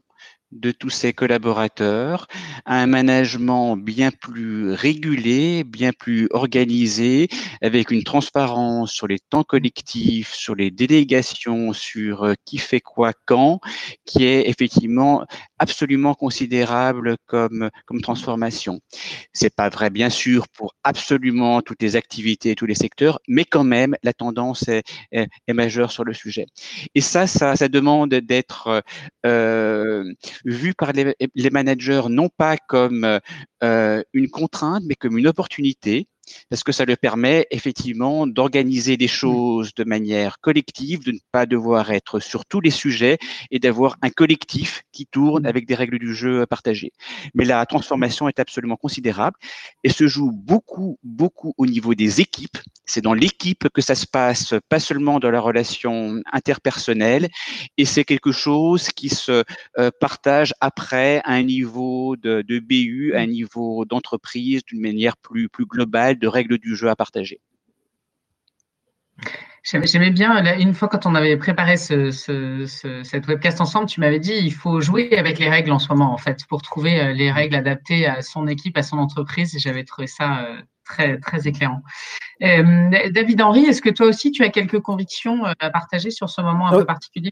de 0.52 0.72
tous 0.72 0.90
ses 0.90 1.14
collaborateurs, 1.14 2.28
un 2.66 2.88
management 2.88 3.78
bien 3.78 4.12
plus 4.12 4.72
régulé, 4.72 5.64
bien 5.64 5.92
plus 5.92 6.28
organisé, 6.32 7.28
avec 7.62 7.92
une 7.92 8.04
transparence 8.04 8.92
sur 8.92 9.08
les 9.08 9.20
temps 9.20 9.44
collectifs, 9.44 10.34
sur 10.34 10.56
les 10.56 10.72
délégations, 10.72 11.74
sur 11.74 12.24
euh, 12.24 12.34
qui 12.46 12.58
fait 12.58 12.82
quoi 12.82 13.14
quand, 13.26 13.60
qui 14.06 14.26
est 14.26 14.50
effectivement 14.50 15.26
absolument 15.60 16.16
considérable 16.16 17.16
comme, 17.28 17.70
comme 17.86 18.02
transformation. 18.02 18.80
C'est 19.34 19.56
pas 19.56 19.70
vrai, 19.70 19.90
bien 19.90 20.10
sûr, 20.10 20.48
pour 20.50 20.74
absolument 20.84 21.62
toutes 21.62 21.82
les 21.82 21.96
activités, 21.96 22.56
tous 22.56 22.66
les 22.66 22.76
secteurs, 22.76 23.20
mais 23.28 23.46
quand 23.46 23.64
même, 23.64 23.96
la 24.04 24.14
tendance 24.14 24.68
est, 24.68 24.84
est, 25.12 25.28
majeure 25.54 25.92
sur 25.92 26.04
le 26.04 26.14
sujet. 26.14 26.46
Et 26.96 27.02
ça, 27.02 27.28
ça, 27.28 27.56
ça 27.56 27.68
demande 27.68 28.10
d'être 28.10 28.84
euh, 29.26 30.04
vu 30.46 30.74
par 30.74 30.92
les, 30.94 31.50
managers 31.52 32.04
non 32.10 32.30
pas 32.30 32.58
comme 32.58 33.20
euh, 33.64 34.04
une 34.14 34.30
contrainte, 34.30 34.84
mais 34.86 34.96
comme 34.96 35.18
une 35.18 35.28
opportunité 35.28 36.08
parce 36.50 36.64
que 36.64 36.72
ça 36.72 36.86
le 36.86 36.96
permet 36.96 37.48
effectivement 37.52 38.28
d'organiser 38.28 38.98
des 38.98 39.06
mmh. 39.06 39.10
choses 39.10 39.74
de 39.76 39.84
manière 39.84 40.40
collective, 40.40 41.04
de 41.04 41.12
ne 41.12 41.20
pas 41.32 41.46
devoir 41.46 41.92
être 41.92 42.20
sur 42.20 42.46
tous 42.46 42.62
les 42.62 42.72
sujets 42.72 43.18
et 43.52 43.60
d'avoir 43.60 43.98
un 44.02 44.10
collectif 44.10 44.84
qui 44.92 45.06
tourne 45.06 45.44
mmh. 45.44 45.48
avec 45.48 45.68
des 45.68 45.76
règles 45.76 46.00
du 46.00 46.14
jeu 46.14 46.46
partagées. 46.46 46.92
Mais 47.34 47.46
la 47.46 47.66
transformation 47.66 48.28
est 48.28 48.40
absolument 48.40 48.78
considérable 48.78 49.38
et 49.84 49.90
se 49.90 50.08
joue 50.08 50.32
beaucoup, 50.32 50.98
beaucoup 51.04 51.54
au 51.58 51.66
niveau 51.66 51.96
des 51.96 52.22
équipes. 52.22 52.58
C'est 52.86 53.02
dans 53.02 53.14
l'équipe 53.14 53.70
que 53.70 53.82
ça 53.82 53.96
se 53.96 54.06
passe, 54.06 54.54
pas 54.68 54.80
seulement 54.80 55.20
dans 55.20 55.32
la 55.32 55.40
relation 55.40 56.22
interpersonnelle 56.32 57.30
et 57.78 57.86
c'est 57.86 58.04
quelque 58.04 58.32
chose 58.32 58.90
qui 58.90 59.10
se 59.10 59.44
euh, 59.78 59.92
partage 60.00 60.54
après 60.60 61.22
à 61.24 61.34
un 61.34 61.44
niveau 61.44 62.16
de, 62.18 62.42
de 62.42 62.60
BU, 62.60 63.14
à 63.16 63.20
un 63.20 63.28
mmh. 63.28 63.32
niveau 63.32 63.86
d'entreprise 63.86 64.64
d'une 64.66 64.82
manière 64.82 65.18
plus, 65.18 65.50
plus 65.50 65.66
globale 65.66 66.18
de 66.22 66.28
règles 66.28 66.58
du 66.58 66.76
jeu 66.76 66.90
à 66.90 66.96
partager. 66.96 67.40
J'aimais 69.64 70.10
bien, 70.10 70.58
une 70.58 70.74
fois 70.74 70.88
quand 70.88 71.06
on 71.06 71.14
avait 71.14 71.38
préparé 71.38 71.78
cette 71.78 73.28
webcast 73.28 73.62
ensemble, 73.62 73.86
tu 73.88 74.00
m'avais 74.00 74.20
dit 74.20 74.34
il 74.34 74.54
faut 74.54 74.82
jouer 74.82 75.16
avec 75.18 75.38
les 75.38 75.50
règles 75.50 75.72
en 75.72 75.78
ce 75.78 75.88
moment, 75.90 76.12
en 76.12 76.18
fait, 76.18 76.46
pour 76.48 76.64
trouver 76.64 77.00
euh, 77.00 77.14
les 77.14 77.32
règles 77.32 77.56
adaptées 77.56 78.08
à 78.08 78.24
son 78.24 78.48
équipe, 78.48 78.76
à 78.76 78.82
son 78.82 78.98
entreprise. 78.98 79.56
J'avais 79.60 79.84
trouvé 79.84 80.08
ça 80.08 80.46
euh, 80.46 80.60
très, 80.84 81.20
très 81.20 81.48
éclairant. 81.48 81.84
Euh, 82.42 82.90
David 83.12 83.40
Henry, 83.40 83.66
est-ce 83.66 83.84
que 83.84 83.92
toi 83.92 84.08
aussi, 84.08 84.32
tu 84.32 84.44
as 84.44 84.50
quelques 84.50 84.80
convictions 84.80 85.44
à 85.46 85.70
partager 85.70 86.10
sur 86.10 86.28
ce 86.28 86.42
moment 86.42 86.68
un 86.68 86.72
peu 86.72 86.86
particulier? 86.86 87.32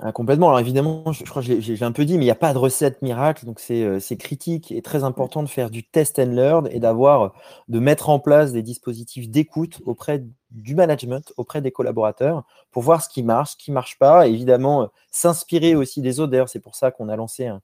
Ah, 0.00 0.12
complètement. 0.12 0.48
Alors 0.48 0.60
évidemment, 0.60 1.12
je, 1.12 1.24
crois 1.24 1.42
que 1.42 1.60
j'ai 1.60 1.82
un 1.82 1.92
peu 1.92 2.04
dit, 2.04 2.14
mais 2.14 2.24
il 2.24 2.26
n'y 2.26 2.32
a 2.32 2.36
pas 2.36 2.52
de 2.52 2.58
recette 2.58 3.02
miracle, 3.02 3.46
donc 3.46 3.60
euh, 3.70 4.00
c'est 4.00 4.16
critique 4.16 4.72
et 4.72 4.82
très 4.82 5.04
important 5.04 5.42
de 5.42 5.48
faire 5.48 5.70
du 5.70 5.84
test 5.84 6.18
and 6.18 6.32
learn 6.32 6.68
et 6.70 6.80
d'avoir, 6.80 7.34
de 7.68 7.78
mettre 7.78 8.08
en 8.08 8.18
place 8.18 8.52
des 8.52 8.62
dispositifs 8.62 9.28
d'écoute 9.28 9.80
auprès 9.84 10.24
du 10.50 10.74
management, 10.74 11.32
auprès 11.36 11.60
des 11.60 11.70
collaborateurs, 11.70 12.44
pour 12.70 12.82
voir 12.82 13.02
ce 13.02 13.08
qui 13.08 13.22
marche, 13.22 13.52
ce 13.52 13.56
qui 13.56 13.70
ne 13.70 13.74
marche 13.74 13.98
pas. 13.98 14.26
évidemment, 14.26 14.82
euh, 14.82 14.86
s'inspirer 15.10 15.74
aussi 15.74 16.00
des 16.00 16.20
autres. 16.20 16.32
D'ailleurs, 16.32 16.48
c'est 16.48 16.60
pour 16.60 16.74
ça 16.74 16.90
qu'on 16.90 17.08
a 17.08 17.16
lancé 17.16 17.46
un, 17.46 17.60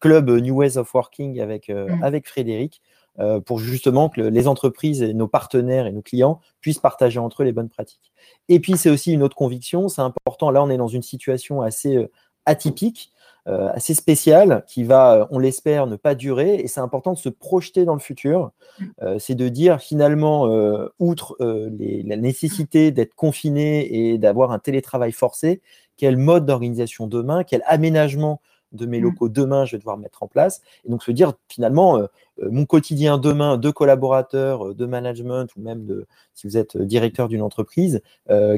club 0.00 0.28
New 0.30 0.56
Ways 0.56 0.76
of 0.76 0.92
Working 0.92 1.40
avec, 1.40 1.70
euh, 1.70 1.88
mmh. 1.88 2.02
avec 2.02 2.28
Frédéric, 2.28 2.82
euh, 3.20 3.40
pour 3.40 3.58
justement 3.58 4.08
que 4.08 4.20
les 4.20 4.46
entreprises 4.46 5.02
et 5.02 5.12
nos 5.12 5.26
partenaires 5.28 5.86
et 5.86 5.92
nos 5.92 6.02
clients 6.02 6.40
puissent 6.60 6.78
partager 6.78 7.18
entre 7.18 7.42
eux 7.42 7.44
les 7.44 7.52
bonnes 7.52 7.68
pratiques. 7.68 8.12
Et 8.48 8.60
puis, 8.60 8.76
c'est 8.76 8.90
aussi 8.90 9.12
une 9.12 9.22
autre 9.22 9.36
conviction, 9.36 9.88
c'est 9.88 10.02
important, 10.02 10.50
là, 10.50 10.62
on 10.62 10.70
est 10.70 10.76
dans 10.76 10.88
une 10.88 11.02
situation 11.02 11.60
assez 11.60 11.96
euh, 11.96 12.10
atypique, 12.46 13.12
euh, 13.48 13.70
assez 13.72 13.94
spéciale, 13.94 14.64
qui 14.68 14.84
va, 14.84 15.26
on 15.30 15.38
l'espère, 15.38 15.86
ne 15.86 15.96
pas 15.96 16.14
durer, 16.14 16.56
et 16.56 16.68
c'est 16.68 16.80
important 16.80 17.12
de 17.12 17.18
se 17.18 17.28
projeter 17.28 17.84
dans 17.84 17.94
le 17.94 18.00
futur. 18.00 18.52
c'est 19.18 19.34
de 19.34 19.48
dire, 19.48 19.80
finalement, 19.80 20.44
outre 20.98 21.36
la 21.40 22.16
nécessité 22.16 22.90
d'être 22.90 23.14
confiné 23.14 24.10
et 24.10 24.18
d'avoir 24.18 24.52
un 24.52 24.58
télétravail 24.58 25.12
forcé, 25.12 25.62
quel 25.96 26.16
mode 26.18 26.44
d'organisation 26.46 27.06
demain, 27.06 27.42
quel 27.42 27.62
aménagement 27.66 28.40
de 28.72 28.86
mes 28.86 28.98
mmh. 28.98 29.02
locaux 29.02 29.28
demain, 29.28 29.64
je 29.64 29.72
vais 29.72 29.78
devoir 29.78 29.96
mettre 29.96 30.22
en 30.22 30.28
place. 30.28 30.62
Et 30.84 30.90
donc 30.90 31.02
se 31.02 31.10
dire 31.10 31.32
finalement, 31.48 31.98
euh, 31.98 32.06
euh, 32.42 32.48
mon 32.50 32.66
quotidien 32.66 33.18
demain 33.18 33.56
de 33.56 33.70
collaborateurs, 33.70 34.68
euh, 34.68 34.74
de 34.74 34.86
management 34.86 35.48
ou 35.56 35.62
même 35.62 35.86
de, 35.86 36.06
si 36.34 36.46
vous 36.46 36.56
êtes 36.56 36.76
directeur 36.76 37.28
d'une 37.28 37.42
entreprise, 37.42 38.00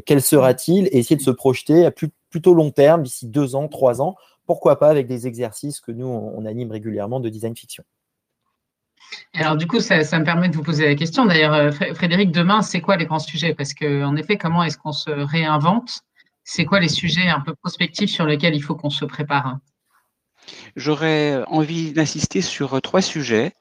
quel 0.07 0.23
sera-t-il? 0.23 0.87
Et 0.89 0.99
essayer 0.99 1.17
de 1.17 1.23
se 1.23 1.31
projeter 1.31 1.87
à 1.87 1.91
plutôt 1.91 2.55
long 2.55 2.71
terme, 2.71 3.03
d'ici 3.03 3.27
deux 3.27 3.55
ans, 3.55 3.69
trois 3.69 4.03
ans, 4.03 4.17
pourquoi 4.47 4.79
pas 4.79 4.89
avec 4.89 5.07
des 5.07 5.27
exercices 5.27 5.81
que 5.81 5.93
nous, 5.93 6.07
on, 6.07 6.45
anime 6.45 6.71
régulièrement 6.71 7.21
de 7.21 7.29
design 7.29 7.57
fiction. 7.57 7.85
Alors 9.35 9.57
du 9.57 9.67
coup, 9.67 9.81
ça, 9.81 9.97
me 9.97 10.25
permet 10.25 10.49
de 10.49 10.57
vous 10.57 10.63
poser 10.63 10.87
la 10.87 10.95
question. 10.95 11.25
D'ailleurs, 11.25 11.73
Frédéric, 11.95 12.33
demain, 12.33 12.63
c'est 12.63 12.81
quoi 12.81 12.97
les 12.97 13.07
grands 13.07 13.19
sujets? 13.19 13.55
Parce 13.55 13.75
qu'en 13.75 14.17
effet, 14.17 14.37
comment 14.37 14.63
est-ce 14.63 14.79
qu'on 14.79 14.93
se 14.93 15.11
réinvente? 15.11 16.01
C'est 16.45 16.65
quoi 16.65 16.81
les 16.81 16.89
sujets 16.89 17.29
un 17.29 17.41
peu 17.41 17.55
prospectifs 17.55 18.11
sur 18.11 18.27
lesquels 18.27 18.55
il 18.55 18.63
faut 18.63 18.75
qu'on 18.75 18.91
se 18.91 19.05
prépare? 19.05 19.59
J'aurais 20.77 21.43
envie 21.47 21.93
d'insister 21.93 22.41
sur 22.41 22.81
trois 22.83 23.03
sujets. 23.03 23.53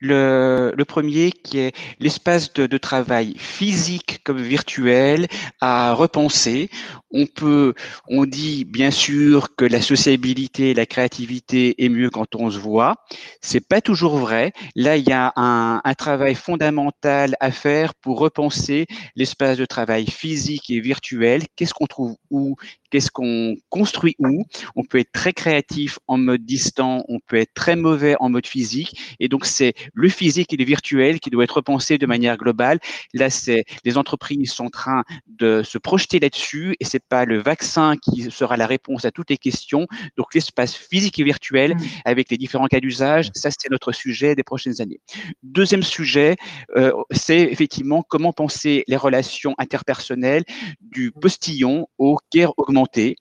Le, 0.00 0.74
premier 0.88 1.30
qui 1.30 1.58
est 1.58 1.76
l'espace 1.98 2.52
de, 2.52 2.78
travail 2.78 3.34
physique 3.36 4.20
comme 4.24 4.40
virtuel 4.40 5.28
à 5.60 5.92
repenser. 5.92 6.70
On 7.12 7.26
peut, 7.26 7.74
on 8.08 8.24
dit 8.24 8.64
bien 8.64 8.90
sûr 8.90 9.54
que 9.56 9.64
la 9.64 9.82
sociabilité, 9.82 10.74
la 10.74 10.86
créativité 10.86 11.84
est 11.84 11.88
mieux 11.88 12.10
quand 12.10 12.34
on 12.36 12.50
se 12.50 12.58
voit. 12.58 12.96
C'est 13.40 13.66
pas 13.66 13.80
toujours 13.80 14.16
vrai. 14.16 14.52
Là, 14.76 14.96
il 14.96 15.08
y 15.08 15.12
a 15.12 15.32
un, 15.36 15.80
un 15.84 15.94
travail 15.94 16.34
fondamental 16.34 17.36
à 17.40 17.50
faire 17.50 17.94
pour 17.94 18.18
repenser 18.18 18.86
l'espace 19.16 19.58
de 19.58 19.66
travail 19.66 20.06
physique 20.06 20.70
et 20.70 20.80
virtuel. 20.80 21.44
Qu'est-ce 21.56 21.74
qu'on 21.74 21.86
trouve 21.86 22.16
où? 22.30 22.56
Qu'est-ce 22.90 23.10
qu'on 23.10 23.56
construit 23.68 24.16
où? 24.18 24.44
On 24.74 24.84
peut 24.84 24.98
être 24.98 25.12
très 25.12 25.32
créatif 25.32 25.98
en 26.08 26.18
mode 26.18 26.44
distant, 26.44 27.04
on 27.08 27.20
peut 27.20 27.36
être 27.36 27.54
très 27.54 27.76
mauvais 27.76 28.16
en 28.18 28.28
mode 28.28 28.46
physique. 28.46 29.16
Et 29.20 29.28
donc, 29.28 29.46
c'est 29.50 29.74
le 29.92 30.08
physique 30.08 30.52
et 30.52 30.56
le 30.56 30.64
virtuel 30.64 31.20
qui 31.20 31.30
doit 31.30 31.44
être 31.44 31.56
repensé 31.56 31.98
de 31.98 32.06
manière 32.06 32.36
globale. 32.36 32.78
Là, 33.12 33.30
c'est 33.30 33.64
les 33.84 33.98
entreprises 33.98 34.30
sont 34.50 34.66
en 34.66 34.70
train 34.70 35.04
de 35.26 35.62
se 35.62 35.78
projeter 35.78 36.20
là-dessus 36.20 36.76
et 36.80 36.84
c'est 36.84 37.02
pas 37.04 37.24
le 37.24 37.42
vaccin 37.42 37.94
qui 37.96 38.30
sera 38.30 38.56
la 38.56 38.66
réponse 38.66 39.04
à 39.04 39.10
toutes 39.10 39.30
les 39.30 39.36
questions. 39.36 39.86
Donc, 40.16 40.34
l'espace 40.34 40.74
physique 40.74 41.18
et 41.18 41.24
virtuel 41.24 41.74
mmh. 41.74 41.80
avec 42.04 42.30
les 42.30 42.36
différents 42.36 42.66
cas 42.66 42.80
d'usage, 42.80 43.30
ça, 43.34 43.50
c'est 43.50 43.70
notre 43.70 43.92
sujet 43.92 44.34
des 44.34 44.42
prochaines 44.42 44.80
années. 44.80 45.00
Deuxième 45.42 45.82
sujet, 45.82 46.36
euh, 46.76 46.92
c'est 47.10 47.40
effectivement 47.40 48.02
comment 48.02 48.32
penser 48.32 48.84
les 48.86 48.96
relations 48.96 49.54
interpersonnelles 49.58 50.44
du 50.80 51.10
postillon 51.12 51.86
au 51.98 52.18
care 52.30 52.52
augmenté. 52.56 53.16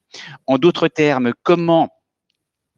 En 0.48 0.58
d'autres 0.58 0.88
termes, 0.88 1.34
comment 1.44 1.90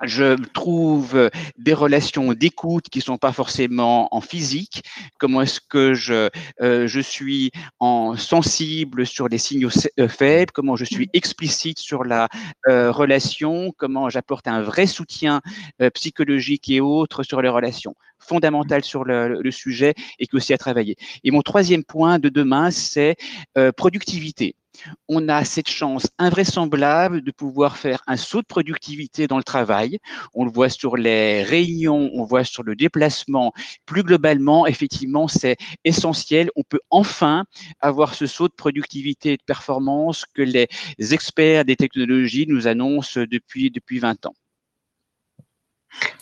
je 0.04 0.36
trouve 0.54 1.30
des 1.58 1.74
relations 1.74 2.34
d'écoute 2.34 2.90
qui 2.90 3.02
sont 3.02 3.18
pas 3.18 3.32
forcément 3.32 4.14
en 4.16 4.22
physique. 4.22 4.84
Comment 5.18 5.42
est-ce 5.42 5.60
que 5.62 5.94
je, 5.94 6.30
euh, 6.62 6.88
je 6.88 7.00
suis 7.00 7.52
en 7.80 8.16
sensible 8.16 9.06
sur 9.06 9.28
les 9.28 9.38
signaux 9.38 9.70
euh, 10.00 10.08
faibles? 10.08 10.52
Comment 10.52 10.76
je 10.76 10.86
suis 10.86 11.10
explicite 11.14 11.80
sur 11.80 12.04
la 12.04 12.28
euh, 12.68 12.92
relation? 12.92 13.74
Comment 13.78 14.10
j'apporte 14.10 14.48
un 14.48 14.62
vrai 14.62 14.88
soutien 14.88 15.42
psychologique 15.94 16.70
et 16.70 16.82
autres 16.82 17.24
sur 17.24 17.42
les 17.42 17.50
relations? 17.50 17.96
Fondamental 18.20 18.84
sur 18.84 19.04
le, 19.04 19.42
le, 19.42 19.52
sujet 19.52 19.96
et 20.20 20.28
qui 20.28 20.36
aussi 20.36 20.54
à 20.54 20.58
travailler. 20.58 20.96
Et 21.24 21.32
mon 21.32 21.42
troisième 21.42 21.84
point 21.84 22.20
de 22.20 22.30
demain, 22.30 22.70
c'est 22.70 23.16
productivité. 23.76 24.56
On 25.08 25.30
a 25.30 25.44
cette 25.46 25.70
chance 25.70 26.08
invraisemblable 26.18 27.22
de 27.22 27.32
pouvoir 27.32 27.78
faire 27.78 28.02
un 28.08 28.18
saut 28.18 28.42
de 28.42 28.48
productivité 28.48 29.28
dans 29.28 29.38
le 29.38 29.44
travail. 29.44 30.00
On 30.34 30.46
le 30.46 30.52
voit 30.52 30.70
sur 30.70 30.98
les 30.98 31.44
réunions, 31.44 32.10
on 32.14 32.22
le 32.22 32.28
voit 32.28 32.44
sur 32.44 32.64
le 32.64 32.76
déplacement. 32.76 33.54
Plus 33.86 34.04
globalement, 34.04 34.68
effectivement, 34.68 35.28
c'est 35.28 35.58
essentiel. 35.84 36.50
On 36.56 36.64
peut 36.64 36.82
enfin 36.90 37.46
avoir 37.80 38.16
ce 38.16 38.26
saut 38.26 38.48
de 38.48 38.54
productivité 38.54 39.34
et 39.34 39.38
de 39.38 39.44
performance 39.46 40.26
que 40.34 40.42
les 40.42 40.68
experts 41.14 41.66
des 41.66 41.76
technologies 41.76 42.46
nous 42.48 42.68
annoncent 42.68 43.20
depuis, 43.20 43.72
depuis 43.72 44.00
20 44.00 44.26
ans. 44.26 44.34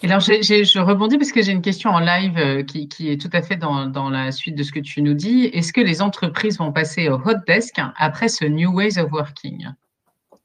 Alors, 0.04 0.20
je 0.20 0.80
rebondis 0.80 1.18
parce 1.18 1.32
que 1.32 1.42
j'ai 1.42 1.52
une 1.52 1.62
question 1.62 1.92
en 1.92 2.00
live 2.00 2.38
euh, 2.38 2.64
qui, 2.64 3.10
est 3.10 3.20
tout 3.20 3.30
à 3.34 3.42
fait 3.42 3.58
dans, 3.58 4.10
la 4.10 4.32
suite 4.32 4.56
de 4.56 4.64
ce 4.64 4.72
que 4.72 4.80
tu 4.80 5.02
nous 5.02 5.14
dis. 5.14 5.46
Est-ce 5.54 5.74
que 5.74 5.82
les 5.82 6.02
entreprises 6.02 6.58
vont 6.58 6.72
passer 6.72 7.10
au 7.10 7.16
hot 7.16 7.40
desk 7.48 7.76
après 7.98 8.30
ce 8.30 8.46
New 8.46 8.72
Ways 8.72 8.98
of 8.98 9.12
Working? 9.12 9.68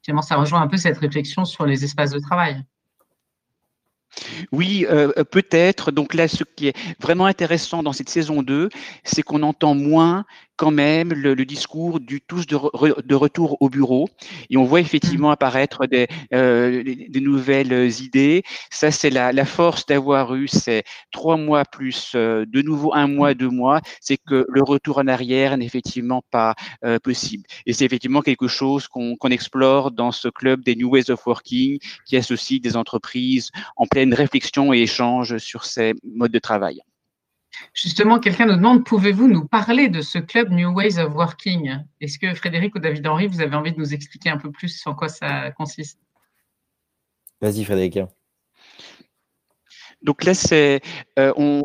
Finalement, 0.03 0.21
ça 0.21 0.35
rejoint 0.35 0.61
un 0.61 0.67
peu 0.67 0.77
cette 0.77 0.97
réflexion 0.97 1.45
sur 1.45 1.65
les 1.65 1.83
espaces 1.83 2.11
de 2.11 2.19
travail. 2.19 2.63
Oui, 4.51 4.85
euh, 4.89 5.11
peut-être. 5.23 5.91
Donc 5.91 6.13
là, 6.13 6.27
ce 6.27 6.43
qui 6.43 6.67
est 6.67 6.77
vraiment 7.01 7.25
intéressant 7.25 7.83
dans 7.83 7.93
cette 7.93 8.09
saison 8.09 8.43
2, 8.43 8.69
c'est 9.03 9.23
qu'on 9.23 9.43
entend 9.43 9.75
moins 9.75 10.25
quand 10.57 10.71
même 10.71 11.13
le, 11.13 11.35
discours 11.45 11.99
du 11.99 12.21
tous 12.21 12.47
de, 12.47 12.57
de, 13.01 13.15
retour 13.15 13.57
au 13.61 13.69
bureau 13.69 14.07
et 14.49 14.57
on 14.57 14.63
voit 14.63 14.79
effectivement 14.79 15.29
mmh. 15.29 15.33
apparaître 15.33 15.85
des, 15.85 16.07
euh, 16.33 16.83
des 16.83 17.21
nouvelles 17.21 18.01
idées. 18.01 18.43
Ça, 18.71 18.91
c'est 18.91 19.09
la, 19.09 19.31
la, 19.31 19.45
force 19.45 19.85
d'avoir 19.85 20.33
eu 20.35 20.47
ces 20.47 20.83
trois 21.11 21.37
mois 21.37 21.65
plus 21.65 22.13
euh, 22.15 22.45
de 22.47 22.61
nouveau 22.61 22.93
un 22.93 23.07
mois, 23.07 23.33
deux 23.33 23.49
mois, 23.49 23.81
c'est 24.01 24.17
que 24.17 24.45
le 24.49 24.63
retour 24.63 24.97
en 24.97 25.07
arrière 25.07 25.57
n'est 25.57 25.65
effectivement 25.65 26.23
pas 26.31 26.55
euh, 26.83 26.99
possible. 26.99 27.43
Et 27.65 27.73
c'est 27.73 27.85
effectivement 27.85 28.21
quelque 28.21 28.47
chose 28.47 28.87
qu'on 28.87 29.15
explore 29.29 29.91
dans 29.91 30.11
ce 30.11 30.29
club 30.29 30.63
des 30.63 30.75
New 30.75 30.89
Ways 30.89 31.11
of 31.11 31.25
Working 31.25 31.79
qui 32.05 32.17
associe 32.17 32.61
des 32.61 32.75
entreprises 32.77 33.51
en 33.75 33.85
pleine 33.85 34.13
réflexion 34.13 34.73
et 34.73 34.79
échange 34.79 35.37
sur 35.37 35.65
ces 35.65 35.93
modes 36.03 36.31
de 36.31 36.39
travail. 36.39 36.81
Justement, 37.73 38.19
quelqu'un 38.19 38.45
nous 38.45 38.55
demande, 38.55 38.85
pouvez-vous 38.85 39.27
nous 39.27 39.45
parler 39.45 39.89
de 39.89 40.01
ce 40.01 40.17
club 40.17 40.49
New 40.49 40.73
Ways 40.73 40.99
of 40.99 41.13
Working? 41.13 41.83
Est-ce 42.01 42.19
que 42.19 42.33
Frédéric 42.33 42.75
ou 42.75 42.79
David 42.79 43.05
Henry, 43.07 43.27
vous 43.27 43.41
avez 43.41 43.55
envie 43.55 43.71
de 43.71 43.79
nous 43.79 43.93
expliquer 43.93 44.29
un 44.29 44.37
peu 44.37 44.51
plus 44.51 44.85
en 44.85 44.95
quoi 44.95 45.09
ça 45.09 45.51
consiste? 45.51 45.99
Vas-y 47.41 47.63
Frédéric. 47.63 47.99
Donc 50.05 50.23
là, 50.23 50.35
c'est, 50.35 50.81
euh, 51.17 51.33
on, 51.35 51.63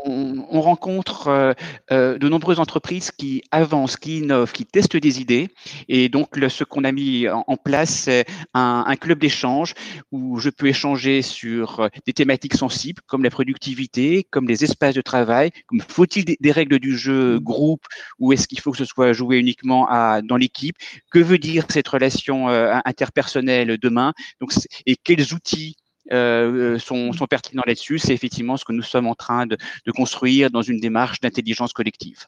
on, 0.49 0.61
rencontre 0.61 1.27
euh, 1.27 1.53
euh, 1.91 2.17
de 2.17 2.27
nombreuses 2.27 2.59
entreprises 2.59 3.11
qui 3.11 3.43
avancent, 3.51 3.97
qui 3.97 4.17
innovent, 4.17 4.51
qui 4.51 4.65
testent 4.65 4.97
des 4.97 5.21
idées. 5.21 5.49
Et 5.87 6.09
donc, 6.09 6.35
le, 6.35 6.49
ce 6.49 6.63
qu'on 6.63 6.83
a 6.83 6.91
mis 6.91 7.29
en, 7.29 7.55
place, 7.55 7.91
c'est 7.91 8.25
un, 8.55 8.83
un, 8.87 8.95
club 8.95 9.19
d'échange 9.19 9.75
où 10.11 10.39
je 10.39 10.49
peux 10.49 10.67
échanger 10.67 11.21
sur 11.21 11.87
des 12.07 12.13
thématiques 12.13 12.55
sensibles 12.55 13.01
comme 13.05 13.23
la 13.23 13.29
productivité, 13.29 14.25
comme 14.31 14.47
les 14.47 14.63
espaces 14.63 14.95
de 14.95 15.01
travail, 15.01 15.51
comme 15.67 15.81
faut-il 15.87 16.25
des, 16.25 16.51
règles 16.51 16.79
du 16.79 16.97
jeu 16.97 17.39
groupe 17.39 17.85
ou 18.19 18.33
est-ce 18.33 18.47
qu'il 18.47 18.59
faut 18.59 18.71
que 18.71 18.77
ce 18.77 18.85
soit 18.85 19.13
joué 19.13 19.37
uniquement 19.37 19.87
à, 19.87 20.21
dans 20.23 20.37
l'équipe? 20.37 20.75
Que 21.11 21.19
veut 21.19 21.37
dire 21.37 21.65
cette 21.69 21.87
relation 21.87 22.47
interpersonnelle 22.47 23.77
demain? 23.77 24.13
Donc, 24.39 24.51
et 24.87 24.95
quels 24.95 25.33
outils 25.33 25.75
euh, 26.11 26.79
sont, 26.79 27.13
sont, 27.13 27.25
pertinents 27.25 27.63
là-dessus. 27.65 27.99
C'est 27.99 28.13
effectivement 28.13 28.57
ce 28.57 28.65
que 28.65 28.73
nous 28.73 28.81
sommes 28.81 29.07
en 29.07 29.15
train 29.15 29.45
de, 29.45 29.57
de 29.85 29.91
construire 29.91 30.51
dans 30.51 30.61
une 30.61 30.79
démarche 30.79 31.19
d'intelligence 31.19 31.73
collective. 31.73 32.25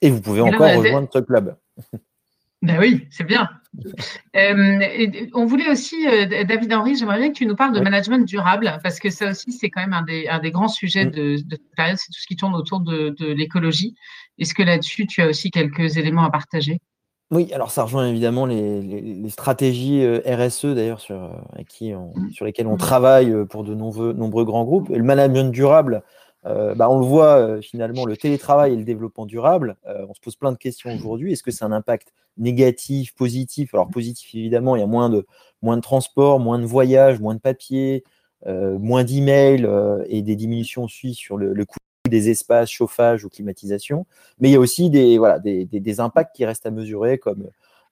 Et 0.00 0.10
vous 0.10 0.20
pouvez 0.20 0.40
encore 0.40 0.76
rejoindre 0.76 1.08
ce 1.12 1.18
club. 1.20 1.56
Ben 2.62 2.78
oui, 2.78 3.08
c'est 3.10 3.24
bien. 3.24 3.48
Euh, 4.36 5.26
on 5.34 5.46
voulait 5.46 5.68
aussi, 5.68 6.06
euh, 6.06 6.44
David 6.44 6.72
Henry, 6.72 6.94
j'aimerais 6.94 7.18
bien 7.18 7.32
que 7.32 7.36
tu 7.36 7.44
nous 7.44 7.56
parles 7.56 7.74
de 7.74 7.80
management 7.80 8.24
durable, 8.24 8.78
parce 8.84 9.00
que 9.00 9.10
ça 9.10 9.30
aussi, 9.30 9.50
c'est 9.50 9.68
quand 9.68 9.80
même 9.80 9.92
un 9.92 10.02
des, 10.02 10.28
un 10.28 10.38
des 10.38 10.52
grands 10.52 10.68
sujets 10.68 11.06
de, 11.06 11.42
de 11.42 11.56
cette 11.56 11.74
période, 11.76 11.96
c'est 11.98 12.12
tout 12.12 12.20
ce 12.20 12.26
qui 12.28 12.36
tourne 12.36 12.54
autour 12.54 12.78
de, 12.78 13.16
de 13.18 13.26
l'écologie. 13.32 13.96
Est-ce 14.38 14.54
que 14.54 14.62
là-dessus, 14.62 15.08
tu 15.08 15.22
as 15.22 15.26
aussi 15.26 15.50
quelques 15.50 15.96
éléments 15.96 16.22
à 16.22 16.30
partager? 16.30 16.80
Oui, 17.32 17.50
alors 17.54 17.70
ça 17.70 17.84
rejoint 17.84 18.06
évidemment 18.06 18.44
les, 18.44 19.28
stratégies 19.30 20.04
euh, 20.04 20.20
RSE 20.26 20.66
d'ailleurs 20.66 21.00
sur, 21.00 21.16
euh, 21.16 21.62
mmh. 21.80 22.30
sur 22.30 22.44
lesquelles 22.44 22.66
on 22.66 22.74
mmh. 22.74 22.78
travaille 22.78 23.30
euh, 23.30 23.46
pour 23.46 23.64
de 23.64 23.74
nombreux, 23.74 24.12
nombreux 24.12 24.44
grands 24.44 24.64
groupes. 24.64 24.90
Et 24.90 24.96
le 24.96 25.02
management 25.02 25.50
durable, 25.50 26.02
bah, 26.44 26.90
on 26.90 26.98
le 26.98 27.06
voit 27.06 27.62
finalement, 27.62 28.04
le 28.04 28.16
télétravail 28.16 28.72
et 28.72 28.76
le 28.76 28.82
développement 28.82 29.26
durable, 29.26 29.76
on 29.86 30.12
se 30.12 30.20
pose 30.20 30.34
plein 30.34 30.50
de 30.50 30.58
questions 30.58 30.92
aujourd'hui. 30.92 31.32
Est-ce 31.32 31.44
que 31.44 31.52
c'est 31.52 31.64
un 31.64 31.70
impact 31.70 32.12
négatif, 32.36 33.14
positif? 33.14 33.72
Alors 33.74 33.88
positif 33.88 34.34
évidemment, 34.34 34.74
il 34.74 34.80
y 34.80 34.82
a 34.82 34.88
moins 34.88 35.08
de, 35.08 35.24
moins 35.62 35.76
de 35.76 35.82
transport, 35.82 36.40
moins 36.40 36.58
de 36.58 36.64
voyages, 36.64 37.20
moins 37.20 37.36
de 37.36 37.40
papier, 37.40 38.02
moins 38.44 39.04
d'emails 39.04 39.68
et 40.08 40.22
des 40.22 40.34
diminutions 40.34 40.82
aussi 40.82 41.14
sur 41.14 41.38
le, 41.38 41.52
le 41.52 41.64
coût 41.64 41.78
des 42.08 42.30
espaces, 42.30 42.70
chauffage 42.70 43.24
ou 43.24 43.28
climatisation, 43.28 44.06
mais 44.40 44.48
il 44.48 44.52
y 44.52 44.56
a 44.56 44.60
aussi 44.60 44.90
des, 44.90 45.18
voilà, 45.18 45.38
des, 45.38 45.64
des, 45.64 46.00
impacts 46.00 46.34
qui 46.34 46.44
restent 46.44 46.66
à 46.66 46.70
mesurer, 46.70 47.18
comme 47.18 47.48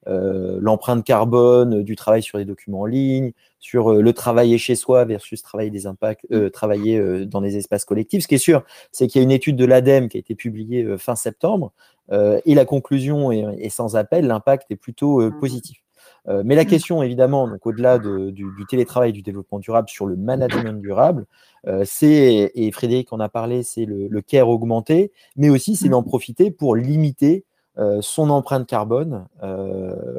euh, 0.09 0.59
l'empreinte 0.61 1.05
carbone 1.05 1.83
du 1.83 1.95
travail 1.95 2.23
sur 2.23 2.39
des 2.39 2.45
documents 2.45 2.81
en 2.81 2.87
ligne, 2.87 3.33
sur 3.61 3.93
euh, 3.93 4.03
le 4.03 4.13
travailler 4.13 4.59
chez 4.59 4.75
soi 4.75 5.05
versus 5.05 5.43
travailler 5.43 5.71
des 5.71 5.87
impacts, 5.87 6.27
euh, 6.33 6.51
travailler 6.51 7.25
dans 7.27 7.41
des 7.41 7.57
espaces 7.57 7.85
collectifs. 7.85 8.23
Ce 8.23 8.29
qui 8.29 8.35
est 8.35 8.39
sûr, 8.39 8.65
c'est 8.91 9.07
qu'il 9.07 9.21
y 9.21 9.23
a 9.23 9.25
une 9.25 9.31
étude 9.31 9.57
de 9.57 9.65
l'ADEME 9.65 10.09
qui 10.09 10.17
a 10.17 10.21
été 10.21 10.35
publiée 10.35 10.97
fin 10.99 11.17
septembre, 11.17 11.73
et 12.13 12.57
la 12.57 12.65
conclusion 12.65 13.31
est, 13.31 13.45
est 13.61 13.69
sans 13.69 13.95
appel, 13.95 14.27
l'impact 14.27 14.73
est 14.73 14.77
plutôt 14.77 15.21
mmh. 15.21 15.39
positif. 15.39 15.81
Euh, 16.31 16.43
mais 16.45 16.55
la 16.55 16.63
mmh. 16.63 16.67
question, 16.67 17.03
évidemment, 17.03 17.49
donc 17.49 17.67
au-delà 17.67 17.99
du, 17.99 18.65
télétravail 18.69 19.11
et 19.11 19.13
du 19.13 19.23
développement 19.23 19.59
durable 19.59 19.89
sur 19.89 20.07
le 20.07 20.17
management 20.17 20.81
durable, 20.81 21.27
euh, 21.67 21.83
c'est, 21.85 22.53
et 22.55 22.73
Frédéric 22.73 23.13
en 23.13 23.21
a 23.21 23.29
parlé, 23.29 23.63
c'est 23.63 23.85
le, 23.85 24.21
care 24.21 24.49
augmenté, 24.49 25.13
mais 25.37 25.51
aussi 25.51 25.77
c'est 25.77 25.89
d'en 25.89 26.03
mmh. 26.03 26.07
profiter 26.07 26.51
pour 26.51 26.77
limiter 26.77 27.45
euh, 27.79 27.99
son 28.01 28.31
empreinte 28.31 28.67
carbone 28.67 29.27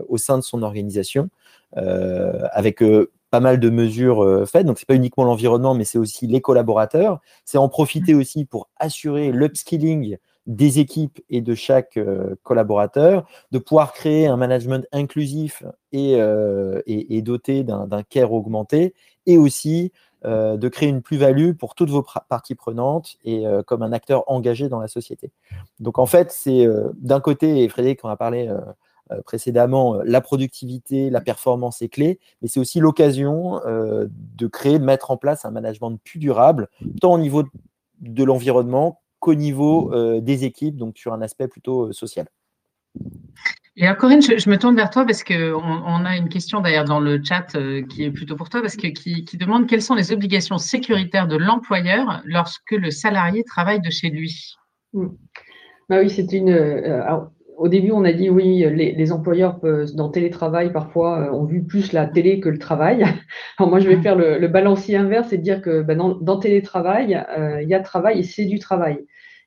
au 0.10 0.17
sein 0.17 0.38
de 0.38 0.43
son 0.43 0.63
organisation, 0.63 1.30
avec 1.74 2.84
pas 3.30 3.39
mal 3.39 3.60
de 3.62 3.69
mesures 3.69 4.45
faites. 4.50 4.65
Donc, 4.65 4.78
ce 4.78 4.84
n'est 4.84 4.88
pas 4.88 4.95
uniquement 4.95 5.24
l'environnement, 5.24 5.74
mais 5.74 5.86
c'est 5.86 5.97
aussi 5.97 6.28
les 6.28 6.41
collaborateurs. 6.41 7.21
C'est 7.45 7.58
en 7.58 7.69
profiter 7.69 8.13
mmh. 8.13 8.19
aussi 8.19 8.45
pour 8.45 8.67
assurer 8.78 9.32
l'upskilling 9.32 10.17
des 10.47 10.80
équipes 10.80 11.19
et 11.30 11.41
de 11.41 11.54
chaque 11.54 11.97
euh, 11.97 12.36
collaborateur, 12.43 13.27
de 13.51 13.60
pouvoir 13.60 13.93
créer 13.93 14.27
un 14.27 14.38
management 14.38 14.86
inclusif 14.91 15.63
et, 15.91 16.15
euh, 16.19 16.82
doté 17.21 17.63
d'un 17.63 18.04
care 18.10 18.34
augmenté, 18.34 18.95
et 19.27 19.38
aussi 19.38 19.91
euh, 20.25 20.58
de 20.58 20.67
créer 20.67 20.89
une 20.89 21.04
plus-value 21.04 21.54
pour 21.54 21.75
toutes 21.75 21.89
vos 21.89 22.04
parties 22.30 22.56
prenantes 22.56 23.17
et 23.23 23.43
comme 23.67 23.84
un 23.84 23.91
acteur 23.91 24.23
engagé 24.27 24.69
dans 24.69 24.80
la 24.80 24.88
société. 24.88 25.32
Donc 25.80 25.99
en 25.99 26.08
fait, 26.08 26.32
c'est 26.32 26.67
d'un 26.95 27.19
côté, 27.19 27.63
et 27.63 27.69
Frédéric 27.69 28.04
en 28.04 28.10
a 28.10 28.17
parlé 28.17 28.51
précédemment, 29.25 29.99
la 30.04 30.21
productivité, 30.21 31.10
la 31.10 31.21
performance 31.21 31.82
est 31.82 31.89
clé, 31.89 32.19
mais 32.41 32.47
c'est 32.47 32.60
aussi 32.60 32.80
l'occasion 32.80 33.60
de 33.65 34.47
créer, 34.47 34.80
de 34.80 34.84
mettre 34.84 35.12
en 35.12 35.17
place 35.17 35.45
un 35.45 35.51
management 35.51 35.97
plus 36.04 36.19
durable, 36.19 36.69
tant 36.99 37.13
au 37.13 37.19
niveau 37.19 37.43
de 37.99 38.23
l'environnement 38.23 39.01
qu'au 39.22 39.36
niveau 39.36 39.94
euh, 39.94 40.20
des 40.20 40.44
équipes, 40.44 40.76
donc 40.76 40.98
sur 40.98 41.14
un 41.14 41.22
aspect 41.22 41.48
plutôt 41.48 41.88
euh, 41.88 41.92
social. 41.94 42.28
Et 43.78 43.86
alors, 43.86 43.98
Corinne, 43.98 44.22
je, 44.22 44.50
me 44.50 44.58
tourne 44.58 44.76
vers 44.76 44.90
toi 44.90 45.06
parce 45.06 45.24
qu'on 45.24 45.34
on 45.64 46.06
a 46.06 46.18
une 46.18 46.28
question 46.28 46.60
d'ailleurs 46.60 46.84
dans 46.84 47.00
le 47.00 47.24
chat 47.24 47.56
euh, 47.56 47.84
qui 47.84 48.04
est 48.04 48.12
plutôt 48.12 48.36
pour 48.36 48.50
toi, 48.50 48.62
parce 48.62 48.76
que 48.76 48.88
qui, 48.88 49.24
demande 49.38 49.68
quelles 49.68 49.82
sont 49.82 49.96
les 49.96 50.12
obligations 50.12 50.58
sécuritaires 50.58 51.28
de 51.28 51.38
l'employeur 51.38 52.22
lorsque 52.26 52.72
le 52.72 52.92
salarié 52.92 53.44
travaille 53.44 53.80
de 53.80 53.90
chez 53.90 54.10
lui? 54.10 54.56
Mmh. 54.94 55.08
Bah 55.88 56.00
oui, 56.00 56.10
c'est 56.10 56.34
une 56.34 56.50
au 57.62 57.67
début, 57.67 57.91
on 57.91 58.04
a 58.04 58.12
dit 58.12 58.28
oui, 58.28 58.65
les, 58.74 59.12
employeurs 59.12 59.60
dans 59.93 60.08
le 60.08 60.12
télétravail 60.12 60.74
parfois 60.74 61.19
euh, 61.19 61.32
ont 61.32 61.45
vu 61.45 61.63
plus 61.63 61.93
la 61.93 62.08
télé 62.08 62.39
que 62.39 62.50
le 62.50 62.58
travail. 62.58 63.04
Alors 63.60 63.69
moi, 63.69 63.80
je 63.80 63.88
vais 63.88 63.97
mmh. 63.97 64.02
faire 64.02 64.15
le, 64.15 64.47
balancier 64.47 64.97
inverse 64.97 65.32
et 65.32 65.38
dire 65.38 65.62
que 65.62 65.84
ben, 65.84 65.95
dans, 65.95 66.15
dans, 66.15 66.39
télétravail, 66.39 67.24
euh, 67.38 67.62
il 67.62 67.69
y 67.69 67.76
a 67.76 67.80
travail 67.80 68.19
et 68.19 68.24
c'est 68.24 68.45
du 68.45 68.58
travail. 68.58 68.97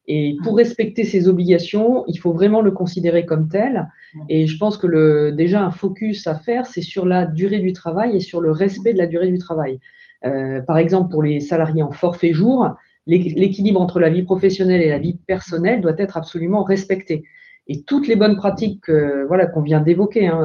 Et 0.07 0.37
pour 0.45 0.53
mmh. 0.53 0.59
respecter 0.59 1.03
ces 1.03 1.29
obligations, 1.29 2.05
il 2.07 2.17
faut 2.21 2.33
vraiment 2.33 2.61
le 2.61 2.71
considérer 2.71 3.27
comme 3.27 3.49
tel. 3.49 3.89
Mmh. 4.15 4.21
Et 4.29 4.47
je 4.47 4.59
pense 4.59 4.77
que 4.77 4.87
le, 4.87 5.33
déjà 5.33 5.65
un 5.65 5.73
focus 5.73 6.29
à 6.29 6.37
faire, 6.37 6.67
c'est 6.67 6.83
sur 6.83 7.07
la 7.07 7.27
durée 7.27 7.59
du 7.59 7.73
travail 7.73 8.17
et 8.17 8.21
sur 8.21 8.41
le 8.41 8.53
respect 8.53 8.93
de 8.93 8.99
la 8.99 9.09
durée 9.09 9.29
du 9.29 9.39
travail. 9.39 9.81
Euh, 10.25 10.61
par 10.61 10.79
exemple, 10.79 11.11
pour 11.11 11.25
les 11.25 11.41
salariés 11.41 11.83
en 11.83 11.91
forfait 11.91 12.33
jour, 12.33 12.69
l'équilibre 13.09 13.81
entre 13.81 13.99
la 13.99 14.09
vie 14.09 14.23
professionnelle 14.23 14.83
et 14.83 14.89
la 14.89 14.99
vie 14.99 15.19
personnelle 15.27 15.81
doit 15.81 15.99
être 15.99 16.17
absolument 16.17 16.63
respecté 16.63 17.25
et 17.67 17.83
toutes 17.83 18.09
les 18.09 18.17
bonnes 18.17 18.37
pratiques 18.37 18.91
voilà, 19.27 19.47
qu'on 19.47 19.63
vient 19.63 19.81
d'évoquer, 19.81 20.27
hein, 20.27 20.41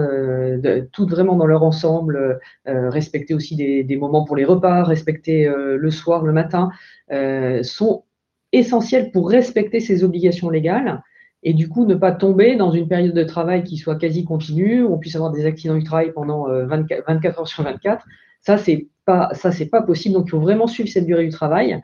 euh, 0.65 0.81
toutes 0.91 1.11
vraiment 1.11 1.35
dans 1.35 1.45
leur 1.45 1.63
ensemble, 1.63 2.39
euh, 2.67 2.89
respecter 2.89 3.33
aussi 3.33 3.55
des, 3.55 3.83
des, 3.83 3.97
moments 3.97 4.23
pour 4.23 4.35
les 4.35 4.45
repas, 4.45 4.83
respecter 4.83 5.47
euh, 5.47 5.77
le 5.77 5.91
soir, 5.91 6.23
le 6.23 6.33
matin, 6.33 6.71
sont 7.63 8.03
essentielles 8.51 9.11
pour 9.11 9.29
respecter 9.29 9.79
ces 9.79 10.03
obligations 10.03 10.49
légales. 10.49 11.01
et 11.43 11.53
du 11.53 11.69
coup 11.69 11.85
ne 11.85 11.95
pas 11.95 12.11
tomber 12.11 12.55
dans 12.55 12.71
une 12.71 12.87
période 12.87 13.13
de 13.13 13.23
travail 13.23 13.63
qui 13.63 13.77
soit 13.77 13.95
quasi 13.95 14.25
continue, 14.25 14.83
où 14.83 14.93
on 14.93 14.97
puisse 14.97 15.15
avoir 15.15 15.31
des 15.31 15.45
accidents 15.45 15.75
du 15.75 15.83
travail 15.83 16.11
pendant 16.13 16.47
24, 16.47 17.05
24 17.07 17.39
heures 17.39 17.47
sur 17.47 17.63
24. 17.63 18.05
Ça, 18.41 18.57
c'est 18.57 18.87
pas, 19.05 19.29
ça, 19.33 19.51
c'est 19.51 19.67
pas 19.69 19.81
possible. 19.81 20.15
Donc, 20.15 20.27
il 20.27 20.31
faut 20.31 20.39
vraiment 20.39 20.67
suivre 20.67 20.89
cette 20.89 21.05
durée 21.05 21.25
du 21.25 21.31
travail 21.31 21.81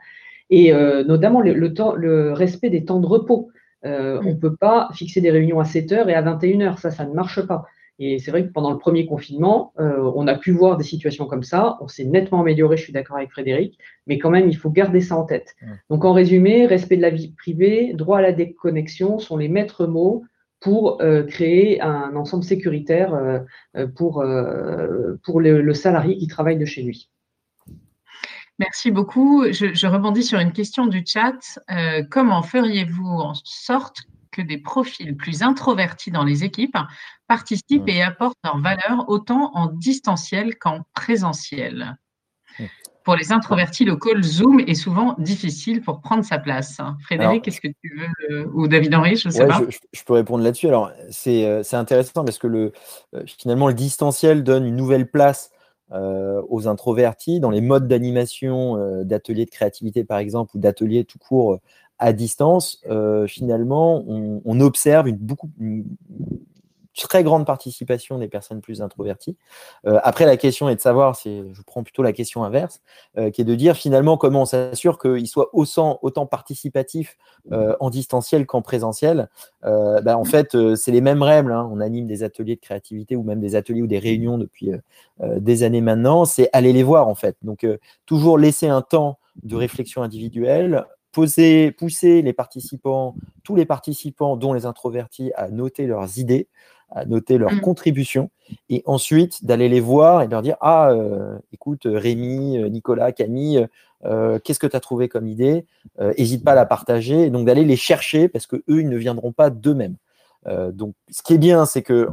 et 0.50 0.72
notamment 1.04 1.40
le, 1.40 1.74
temps, 1.74 1.94
le 1.94 2.32
respect 2.32 2.70
des 2.70 2.84
temps 2.84 3.00
de 3.00 3.06
repos. 3.06 3.50
On 3.86 4.30
ne 4.30 4.34
peut 4.34 4.56
pas 4.56 4.88
fixer 4.92 5.20
des 5.20 5.30
réunions 5.30 5.60
à 5.60 5.64
7 5.64 5.92
heures 5.92 6.08
et 6.08 6.14
à 6.14 6.22
21 6.22 6.60
heures. 6.62 6.78
Ça, 6.78 6.90
ça 6.90 7.04
ne 7.04 7.14
marche 7.14 7.40
pas. 7.46 7.66
Et 7.98 8.18
c'est 8.18 8.30
vrai 8.30 8.46
que 8.46 8.52
pendant 8.52 8.72
le 8.72 8.78
premier 8.78 9.06
confinement, 9.06 9.72
euh, 9.80 10.12
on 10.14 10.26
a 10.26 10.34
pu 10.34 10.50
voir 10.50 10.76
des 10.76 10.84
situations 10.84 11.26
comme 11.26 11.42
ça. 11.42 11.78
On 11.80 11.88
s'est 11.88 12.04
nettement 12.04 12.42
amélioré, 12.42 12.76
je 12.76 12.82
suis 12.82 12.92
d'accord 12.92 13.16
avec 13.16 13.30
Frédéric, 13.30 13.78
mais 14.06 14.18
quand 14.18 14.30
même, 14.30 14.48
il 14.48 14.56
faut 14.56 14.70
garder 14.70 15.00
ça 15.00 15.16
en 15.16 15.24
tête. 15.24 15.54
Donc, 15.88 16.04
en 16.04 16.12
résumé, 16.12 16.66
respect 16.66 16.96
de 16.96 17.02
la 17.02 17.10
vie 17.10 17.32
privée, 17.32 17.94
droit 17.94 18.18
à 18.18 18.22
la 18.22 18.32
déconnexion 18.32 19.18
sont 19.18 19.38
les 19.38 19.48
maîtres 19.48 19.86
mots 19.86 20.24
pour 20.60 21.00
euh, 21.00 21.22
créer 21.22 21.80
un 21.80 22.16
ensemble 22.16 22.44
sécuritaire 22.44 23.14
euh, 23.14 23.86
pour, 23.96 24.24
pour 25.24 25.40
le, 25.40 25.74
salarié 25.74 26.16
qui 26.18 26.26
travaille 26.26 26.58
de 26.58 26.64
chez 26.66 26.82
lui. 26.82 27.08
Merci 28.58 28.90
beaucoup. 28.90 29.44
Je, 29.50 29.74
je, 29.74 29.86
rebondis 29.86 30.22
sur 30.22 30.38
une 30.38 30.52
question 30.52 30.86
du 30.86 31.04
chat. 31.06 31.58
comment 32.10 32.42
feriez-vous 32.42 33.06
en 33.06 33.34
sorte 33.44 34.02
que 34.32 34.42
des 34.42 34.58
profils 34.58 35.16
plus 35.16 35.42
introvertis 35.42 36.10
dans 36.10 36.24
les 36.24 36.44
équipes 36.44 36.76
participent 37.26 37.88
et 37.88 38.02
apportent 38.02 38.38
leur 38.44 38.58
valeur 38.58 39.08
autant 39.08 39.50
en 39.54 39.66
distanciel 39.66 40.56
qu'en 40.56 40.80
présentiel? 40.94 41.96
Pour 43.06 43.14
les 43.14 43.30
introvertis, 43.30 43.84
le 43.84 43.94
call 43.94 44.24
Zoom 44.24 44.58
est 44.58 44.74
souvent 44.74 45.14
difficile 45.18 45.80
pour 45.80 46.00
prendre 46.00 46.24
sa 46.24 46.38
place. 46.38 46.78
Frédéric, 47.04 47.44
quest 47.44 47.58
ce 47.58 47.68
que 47.68 47.72
tu 47.80 47.96
veux 47.96 48.34
euh, 48.34 48.50
Ou 48.52 48.66
David 48.66 48.96
Henry, 48.96 49.14
je 49.14 49.28
ne 49.28 49.32
sais 49.32 49.46
pas. 49.46 49.60
Je, 49.92 50.02
peux 50.02 50.14
répondre 50.14 50.42
là-dessus. 50.42 50.66
Alors, 50.66 50.88
euh, 50.88 51.62
c'est 51.62 51.76
intéressant 51.76 52.24
parce 52.24 52.38
que 52.38 52.48
le, 52.48 52.72
euh, 53.14 53.22
finalement, 53.38 53.68
le 53.68 53.74
distanciel 53.74 54.42
donne 54.42 54.66
une 54.66 54.74
nouvelle 54.74 55.08
place 55.08 55.52
aux 55.92 56.68
introvertis 56.68 57.40
dans 57.40 57.50
les 57.50 57.60
modes 57.60 57.86
d'animation 57.86 59.04
d'ateliers 59.04 59.44
de 59.44 59.50
créativité, 59.50 60.04
par 60.04 60.18
exemple, 60.18 60.56
ou 60.56 60.58
d'ateliers 60.58 61.04
tout 61.04 61.18
court 61.18 61.60
à 61.98 62.12
distance, 62.12 62.80
euh, 62.88 63.26
finalement, 63.26 64.04
on, 64.06 64.60
observe 64.60 65.08
une, 65.08 65.16
beaucoup, 65.16 65.50
très 67.04 67.22
grande 67.22 67.46
participation 67.46 68.18
des 68.18 68.28
personnes 68.28 68.60
plus 68.60 68.82
introverties. 68.82 69.36
Euh, 69.86 69.98
après, 70.02 70.26
la 70.26 70.36
question 70.36 70.68
est 70.68 70.76
de 70.76 70.80
savoir, 70.80 71.14
je 71.24 71.62
prends 71.66 71.82
plutôt 71.82 72.02
la 72.02 72.12
question 72.12 72.44
inverse, 72.44 72.80
euh, 73.18 73.30
qui 73.30 73.42
est 73.42 73.44
de 73.44 73.54
dire 73.54 73.76
finalement 73.76 74.16
comment 74.16 74.42
on 74.42 74.46
s'assure 74.46 74.98
qu'ils 74.98 75.28
soient 75.28 75.50
autant, 75.52 75.98
autant 76.02 76.26
participatifs 76.26 77.16
en 77.78 77.90
distanciel 77.90 78.44
qu'en 78.44 78.60
présentiel. 78.60 79.28
Ben, 79.62 80.16
en 80.16 80.24
fait, 80.24 80.56
c'est 80.74 80.90
les 80.90 81.00
mêmes 81.00 81.22
règles. 81.22 81.52
Hein. 81.52 81.68
On 81.72 81.80
anime 81.80 82.08
des 82.08 82.24
ateliers 82.24 82.56
de 82.56 82.60
créativité 82.60 83.14
ou 83.14 83.22
même 83.22 83.40
des 83.40 83.54
ateliers 83.54 83.82
ou 83.82 83.86
des 83.86 84.00
réunions 84.00 84.36
depuis 84.36 84.72
des 85.20 85.62
années 85.62 85.80
maintenant. 85.80 86.24
C'est 86.24 86.50
aller 86.52 86.72
les 86.72 86.82
voir 86.82 87.06
en 87.06 87.14
fait. 87.14 87.36
Donc, 87.42 87.64
toujours 88.04 88.36
laisser 88.36 88.66
un 88.66 88.82
temps 88.82 89.18
de 89.42 89.54
réflexion 89.54 90.02
individuelle, 90.02 90.86
pousser 91.16 92.22
les 92.22 92.32
participants, 92.32 93.14
tous 93.42 93.56
les 93.56 93.64
participants, 93.64 94.36
dont 94.36 94.52
les 94.52 94.66
introvertis, 94.66 95.32
à 95.34 95.48
noter 95.48 95.86
leurs 95.86 96.18
idées, 96.18 96.48
à 96.90 97.04
noter 97.04 97.38
leurs 97.38 97.54
mm. 97.54 97.60
contributions, 97.60 98.30
et 98.68 98.82
ensuite 98.86 99.44
d'aller 99.44 99.68
les 99.68 99.80
voir 99.80 100.22
et 100.22 100.28
leur 100.28 100.42
dire 100.42 100.56
Ah, 100.60 100.90
euh, 100.90 101.38
écoute, 101.52 101.82
Rémi, 101.86 102.58
euh, 102.58 102.68
Nicolas, 102.68 103.12
Camille, 103.12 103.66
euh, 104.04 104.38
qu'est-ce 104.38 104.60
que 104.60 104.66
tu 104.66 104.76
as 104.76 104.80
trouvé 104.80 105.08
comme 105.08 105.26
idée 105.26 105.66
N'hésite 105.98 106.44
pas 106.44 106.52
à 106.52 106.54
la 106.54 106.66
partager, 106.66 107.22
et 107.22 107.30
donc 107.30 107.46
d'aller 107.46 107.64
les 107.64 107.76
chercher 107.76 108.28
parce 108.28 108.46
qu'eux, 108.46 108.62
ils 108.68 108.88
ne 108.88 108.96
viendront 108.96 109.32
pas 109.32 109.50
d'eux-mêmes. 109.50 109.96
donc, 110.72 110.94
ce 111.10 111.22
qui 111.22 111.34
est 111.34 111.38
bien, 111.38 111.64
c'est 111.64 111.82
que 111.82 112.08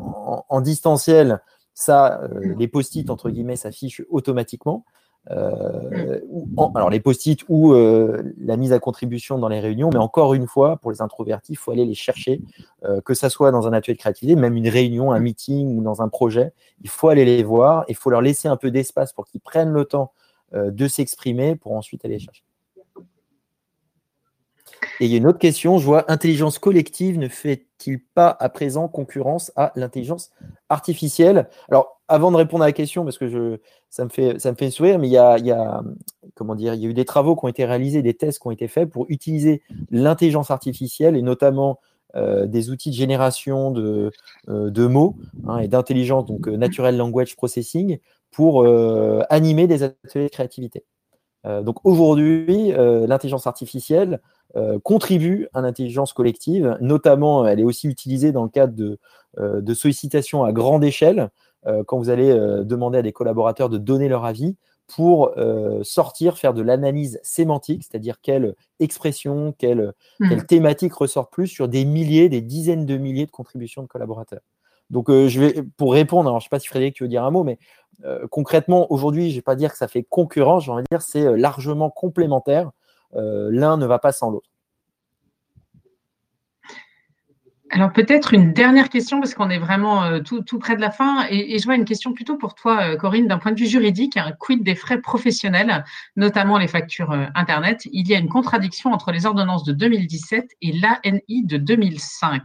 en, 0.49 0.61
distanciel, 0.61 1.41
ça, 1.73 2.21
les 2.57 2.67
post-it, 2.67 3.09
entre 3.09 3.29
guillemets, 3.29 3.57
s'affichent 3.57 4.01
automatiquement. 4.09 4.85
Euh, 5.31 6.19
alors 6.75 6.89
les 6.89 6.99
post-it 6.99 7.39
ou 7.47 7.73
euh, 7.73 8.33
la 8.39 8.57
mise 8.57 8.73
à 8.73 8.79
contribution 8.79 9.37
dans 9.37 9.47
les 9.47 9.59
réunions, 9.59 9.89
mais 9.91 9.99
encore 9.99 10.33
une 10.33 10.47
fois, 10.47 10.77
pour 10.77 10.91
les 10.91 11.01
introvertis, 11.01 11.53
il 11.53 11.55
faut 11.55 11.71
aller 11.71 11.85
les 11.85 11.93
chercher, 11.93 12.41
euh, 12.83 12.99
que 13.01 13.13
ça 13.13 13.29
soit 13.29 13.51
dans 13.51 13.67
un 13.67 13.73
atelier 13.73 13.93
de 13.93 13.99
créativité, 13.99 14.35
même 14.35 14.57
une 14.57 14.67
réunion, 14.67 15.13
un 15.13 15.19
meeting 15.19 15.77
ou 15.77 15.81
dans 15.81 16.01
un 16.01 16.09
projet, 16.09 16.51
il 16.81 16.89
faut 16.89 17.07
aller 17.07 17.25
les 17.25 17.43
voir, 17.43 17.85
il 17.87 17.95
faut 17.95 18.09
leur 18.09 18.21
laisser 18.21 18.47
un 18.47 18.57
peu 18.57 18.69
d'espace 18.69 19.13
pour 19.13 19.25
qu'ils 19.25 19.41
prennent 19.41 19.71
le 19.71 19.85
temps 19.85 20.11
de 20.53 20.87
s'exprimer 20.87 21.55
pour 21.55 21.71
ensuite 21.71 22.05
aller 22.05 22.15
les 22.15 22.19
chercher. 22.19 22.43
Et 24.99 25.05
il 25.05 25.11
y 25.11 25.15
a 25.15 25.17
une 25.17 25.25
autre 25.25 25.39
question, 25.39 25.79
je 25.79 25.85
vois, 25.85 26.11
intelligence 26.11 26.59
collective 26.59 27.17
ne 27.17 27.27
fait-il 27.27 27.99
pas 27.99 28.35
à 28.39 28.49
présent 28.49 28.87
concurrence 28.87 29.51
à 29.55 29.71
l'intelligence 29.75 30.31
artificielle? 30.69 31.49
Avant 32.07 32.31
de 32.31 32.37
répondre 32.37 32.63
à 32.63 32.67
la 32.67 32.73
question, 32.73 33.03
parce 33.03 33.17
que 33.17 33.59
ça, 33.89 34.03
me 34.05 34.09
fait, 34.09 34.39
ça 34.39 34.51
me 34.51 34.57
fait 34.57 34.69
sourire, 34.69 34.99
mais 34.99 35.07
il 35.07 35.11
y, 35.11 35.17
a, 35.17 35.83
comment 36.35 36.55
dire, 36.55 36.73
y 36.73 36.85
a 36.85 36.89
eu 36.89 36.93
des 36.93 37.05
travaux 37.05 37.35
qui 37.35 37.45
ont 37.45 37.49
été 37.49 37.65
réalisés, 37.65 38.01
des 38.01 38.13
tests 38.13 38.39
qui 38.39 38.47
ont 38.47 38.51
été 38.51 38.67
faits 38.67 38.89
pour 38.89 39.05
utiliser 39.09 39.61
l'intelligence 39.89 40.51
artificielle 40.51 41.15
et 41.15 41.21
notamment 41.21 41.79
euh, 42.15 42.45
des 42.45 42.69
outils 42.69 42.91
de 42.91 42.95
génération 42.95 43.71
de, 43.71 44.11
euh, 44.49 44.89
mots 44.89 45.15
hein, 45.47 45.59
et 45.59 45.67
d'intelligence, 45.67 46.25
donc 46.25 46.47
euh, 46.47 46.57
Natural 46.57 46.95
Language 46.95 47.35
Processing, 47.35 47.99
pour 48.31 48.65
animer 49.29 49.67
des 49.67 49.83
ateliers 49.83 50.25
de 50.25 50.31
créativité. 50.31 50.85
donc 51.45 51.85
aujourd'hui, 51.85 52.71
l'intelligence 52.71 53.45
artificielle 53.45 54.21
contribue 54.81 55.47
à 55.53 55.61
l'intelligence 55.61 56.13
collective, 56.13 56.75
notamment 56.81 57.45
elle 57.45 57.59
est 57.59 57.63
aussi 57.63 57.87
utilisée 57.87 58.31
dans 58.31 58.41
le 58.41 58.49
cadre 58.49 58.73
de, 58.73 58.97
de 59.37 59.73
sollicitations 59.75 60.43
à 60.43 60.51
grande 60.51 60.83
échelle, 60.83 61.19
euh, 61.19 61.42
quand 61.85 61.97
vous 61.97 62.09
allez 62.09 62.29
euh, 62.29 62.63
demander 62.63 62.97
à 62.97 63.01
des 63.01 63.13
collaborateurs 63.13 63.69
de 63.69 63.77
donner 63.77 64.09
leur 64.09 64.25
avis 64.25 64.55
pour 64.87 65.31
euh, 65.37 65.81
sortir, 65.83 66.37
faire 66.37 66.53
de 66.53 66.61
l'analyse 66.61 67.19
sémantique, 67.23 67.83
c'est-à-dire 67.83 68.19
quelle 68.21 68.55
expression, 68.79 69.53
quelle, 69.57 69.93
hmm. 70.19 70.41
thématique 70.41 70.93
ressort 70.93 71.29
plus 71.29 71.47
sur 71.47 71.67
des 71.67 71.85
milliers, 71.85 72.29
des 72.29 72.41
dizaines 72.41 72.85
de 72.85 72.97
milliers 72.97 73.25
de 73.25 73.31
contributions 73.31 73.81
de 73.81 73.87
collaborateurs. 73.87 74.41
Donc, 74.89 75.09
je 75.09 75.39
vais, 75.39 75.63
pour 75.77 75.93
répondre, 75.93 76.29
alors 76.29 76.39
je 76.39 76.45
ne 76.45 76.47
sais 76.47 76.49
pas 76.49 76.59
si 76.59 76.67
Frédéric, 76.67 76.95
tu 76.95 77.03
veux 77.03 77.09
dire 77.09 77.23
un 77.23 77.31
mot, 77.31 77.43
mais 77.43 77.57
concrètement, 78.29 78.91
aujourd'hui, 78.91 79.29
je 79.29 79.35
ne 79.35 79.37
vais 79.37 79.41
pas 79.41 79.55
dire 79.55 79.71
que 79.71 79.77
ça 79.77 79.87
fait 79.87 80.03
concurrence, 80.03 80.65
j'ai 80.65 80.71
envie 80.71 80.83
de 80.83 80.87
dire 80.91 81.01
c'est 81.01 81.35
largement 81.35 81.89
complémentaire. 81.89 82.69
L'un 83.13 83.77
ne 83.77 83.85
va 83.87 83.97
pas 83.97 84.11
sans 84.11 84.29
l'autre. 84.29 84.49
Alors 87.73 87.91
peut-être 87.91 88.35
une 88.35 88.53
dernière 88.53 88.87
question 88.87 89.19
parce 89.19 89.33
qu'on 89.33 89.49
est 89.49 89.57
vraiment 89.57 90.03
euh, 90.03 90.19
tout, 90.19 90.59
près 90.59 90.75
de 90.75 90.81
la 90.81 90.91
fin 90.91 91.25
et, 91.31 91.57
je 91.57 91.65
vois 91.65 91.75
une 91.75 91.85
question 91.85 92.13
plutôt 92.13 92.37
pour 92.37 92.53
toi 92.53 92.83
euh, 92.83 92.97
Corinne 92.97 93.27
d'un 93.27 93.39
point 93.39 93.51
de 93.51 93.59
vue 93.59 93.65
juridique, 93.65 94.19
quid 94.39 94.63
des 94.63 94.75
frais 94.75 95.01
professionnels, 95.01 95.83
notamment 96.15 96.59
les 96.59 96.67
factures 96.67 97.11
euh, 97.11 97.25
Internet? 97.33 97.87
Il 97.91 98.07
y 98.07 98.13
a 98.13 98.19
une 98.19 98.29
contradiction 98.29 98.91
entre 98.91 99.11
les 99.11 99.25
ordonnances 99.25 99.63
de 99.63 99.73
2017 99.73 100.49
et 100.61 100.71
l'ANI 100.71 101.45
de 101.45 101.57
2005. 101.57 102.43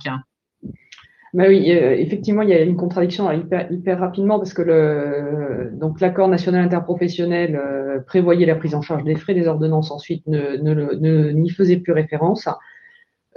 Bah 1.34 1.44
oui, 1.46 1.68
effectivement, 1.68 2.40
il 2.40 2.48
y 2.48 2.54
a 2.54 2.62
une 2.62 2.76
contradiction 2.76 3.30
hyper, 3.30 3.70
hyper 3.70 3.98
rapidement 3.98 4.38
parce 4.38 4.54
que 4.54 5.70
donc 5.74 6.00
l'accord 6.00 6.28
national 6.28 6.64
interprofessionnel 6.64 8.02
prévoyait 8.06 8.46
la 8.46 8.54
prise 8.54 8.74
en 8.74 8.80
charge 8.80 9.04
des 9.04 9.14
frais, 9.14 9.34
des 9.34 9.46
ordonnances 9.46 9.90
ensuite 9.90 10.26
ne, 10.26 10.56
ne, 10.56 11.30
n'y 11.32 11.50
faisait 11.50 11.76
plus 11.76 11.92
référence. 11.92 12.48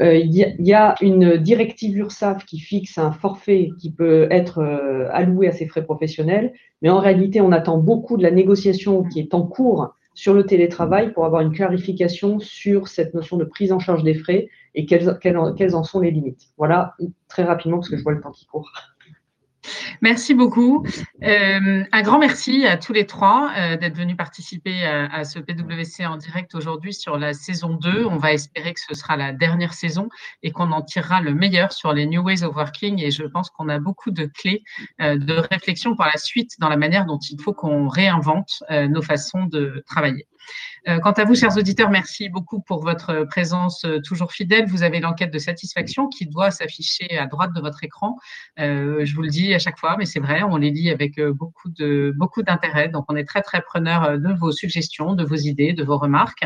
Euh, 0.02 0.16
il 0.16 0.34
y, 0.34 0.74
a 0.74 0.96
une 1.02 1.38
directive 1.38 1.96
URSAF 1.96 2.46
qui 2.46 2.60
fixe 2.60 2.98
un 2.98 3.12
forfait 3.12 3.70
qui 3.80 3.92
peut 3.92 4.28
être 4.32 4.60
euh, 4.60 5.08
alloué 5.12 5.48
à 5.48 5.52
ces 5.52 5.68
frais 5.68 5.84
professionnels, 5.84 6.54
mais 6.82 6.90
en 6.90 7.00
réalité, 7.00 7.40
on 7.40 7.52
attend 7.52 7.78
beaucoup 7.78 8.18
de 8.18 8.24
la 8.24 8.32
négociation 8.32 9.04
qui 9.04 9.20
est 9.20 9.36
en 9.36 9.44
cours 9.44 9.94
sur 10.16 10.34
le 10.34 10.44
télétravail 10.44 11.14
pour 11.14 11.26
avoir 11.26 11.42
une 11.42 11.52
clarification 11.52 12.40
sur 12.40 12.88
cette 12.88 13.14
notion 13.14 13.38
de 13.38 13.46
prise 13.46 13.72
en 13.72 13.80
charge 13.80 14.04
des 14.04 14.16
frais 14.16 14.50
et 14.74 14.86
quelles, 14.86 15.20
quelles 15.22 15.76
en 15.76 15.84
sont 15.84 16.00
les 16.00 16.12
limites. 16.12 16.48
Voilà, 16.58 16.96
très 17.30 17.44
rapidement, 17.44 17.78
parce 17.78 17.90
que 17.90 17.98
je 17.98 18.04
vois 18.04 18.14
le 18.14 18.22
temps 18.22 18.32
qui 18.32 18.46
court. 18.48 18.72
Merci 20.02 20.34
beaucoup. 20.34 20.86
Euh, 21.24 21.84
un 21.92 22.02
grand 22.02 22.20
merci 22.20 22.66
à 22.66 22.78
tous 22.78 22.94
les 22.94 23.06
trois 23.06 23.52
euh, 23.56 23.78
d'être 23.78 23.96
venus 23.96 24.18
participer 24.18 24.84
à, 24.86 25.24
ce 25.24 25.40
PWC 25.40 26.06
en 26.06 26.18
direct 26.18 26.56
aujourd'hui 26.56 26.94
sur 26.94 27.18
la 27.18 27.34
saison 27.34 27.76
2. 27.76 28.06
On 28.06 28.18
va 28.18 28.34
espérer 28.34 28.74
que 28.74 28.80
ce 28.80 28.96
sera 28.96 29.18
la 29.18 29.32
dernière 29.32 29.74
saison 29.74 30.10
et 30.42 30.52
qu'on 30.52 30.72
en 30.72 30.82
tirera 30.82 31.22
le 31.22 31.34
meilleur 31.34 31.72
sur 31.72 31.94
les 31.94 32.08
New 32.08 32.24
Ways 32.24 32.44
of 32.44 32.56
Working. 32.56 33.00
Et 33.02 33.12
je 33.12 33.24
pense 33.24 33.50
qu'on 33.50 33.70
a 33.70 33.80
beaucoup 33.80 34.12
de 34.12 34.26
clés 34.26 34.64
euh, 35.02 35.18
de 35.18 35.34
réflexion 35.52 35.96
pour 35.96 36.06
la 36.06 36.18
suite 36.18 36.54
dans 36.60 36.70
la 36.70 36.78
manière 36.78 37.06
dont 37.06 37.20
il 37.20 37.40
faut 37.40 37.54
qu'on 37.54 37.88
réinvente 37.88 38.64
nos 38.70 39.02
façons 39.02 39.46
de 39.46 39.84
travailler. 39.86 40.28
Quant 40.86 41.12
à 41.12 41.26
vous, 41.26 41.36
chers 41.36 41.56
auditeurs, 41.58 41.92
merci 41.92 42.28
beaucoup 42.28 42.60
pour 42.62 42.82
votre 42.82 43.26
présence 43.26 43.86
toujours 44.04 44.32
fidèle. 44.32 44.66
Vous 44.66 44.82
avez 44.82 45.00
l'enquête 45.00 45.32
de 45.32 45.38
satisfaction 45.38 46.08
qui 46.08 46.26
doit 46.26 46.50
s'afficher 46.50 47.18
à 47.18 47.28
droite 47.28 47.54
de 47.54 47.62
votre 47.62 47.84
écran. 47.84 48.18
Je 48.58 49.14
vous 49.14 49.22
le 49.22 49.30
dis, 49.30 49.51
à 49.54 49.60
chaque 49.60 49.78
fois, 49.80 49.96
mais 49.98 50.06
c'est 50.06 50.20
vrai, 50.20 50.44
on 50.44 50.58
les 50.58 50.72
lit 50.72 50.90
avec 50.90 51.22
beaucoup 51.22 51.70
de 51.70 52.14
beaucoup 52.16 52.44
d'intérêt. 52.44 52.90
Donc, 52.90 53.06
on 53.10 53.16
est 53.16 53.26
très 53.26 53.42
très 53.42 53.62
preneur 53.62 54.20
de 54.20 54.34
vos 54.34 54.52
suggestions, 54.52 55.14
de 55.14 55.24
vos 55.24 55.36
idées, 55.36 55.74
de 55.74 55.84
vos 55.84 55.98
remarques. 55.98 56.46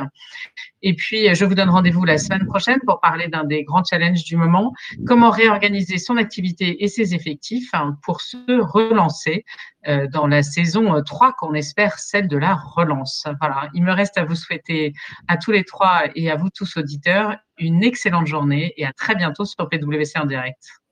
Et 0.82 0.96
puis, 0.96 1.34
je 1.34 1.46
vous 1.46 1.56
donne 1.56 1.70
rendez-vous 1.70 2.06
la 2.06 2.18
semaine 2.18 2.46
prochaine 2.46 2.80
pour 2.86 3.00
parler 3.02 3.28
d'un 3.28 3.44
des 3.44 3.64
grands 3.64 3.84
challenges 3.84 4.24
du 4.24 4.38
moment 4.38 4.74
comment 5.06 5.30
réorganiser 5.30 5.98
son 5.98 6.18
activité 6.18 6.84
et 6.84 6.88
ses 6.88 7.14
effectifs 7.16 7.70
hein, 7.74 7.98
pour 8.04 8.22
se 8.22 8.38
relancer 8.62 9.46
dans 10.12 10.28
la 10.28 10.42
saison 10.42 11.02
3 11.04 11.34
qu'on 11.34 11.54
espère 11.54 12.00
celle 12.00 12.28
de 12.28 12.38
la 12.38 12.56
relance. 12.56 13.28
Voilà, 13.40 13.70
il 13.74 13.84
me 13.84 13.92
reste 13.92 14.18
à 14.18 14.26
vous 14.26 14.36
souhaiter 14.36 14.94
à 15.28 15.38
tous 15.38 15.52
les 15.52 15.64
trois 15.64 16.04
et 16.16 16.32
à 16.32 16.36
vous 16.36 16.50
tous 16.50 16.78
auditeurs 16.78 17.36
une 17.58 17.84
excellente 17.84 18.28
journée 18.28 18.74
et 18.78 18.86
à 18.86 18.94
très 18.94 19.16
bientôt 19.16 19.46
sur 19.46 19.70
PwC 19.70 20.20
en 20.20 20.26
direct. 20.26 20.85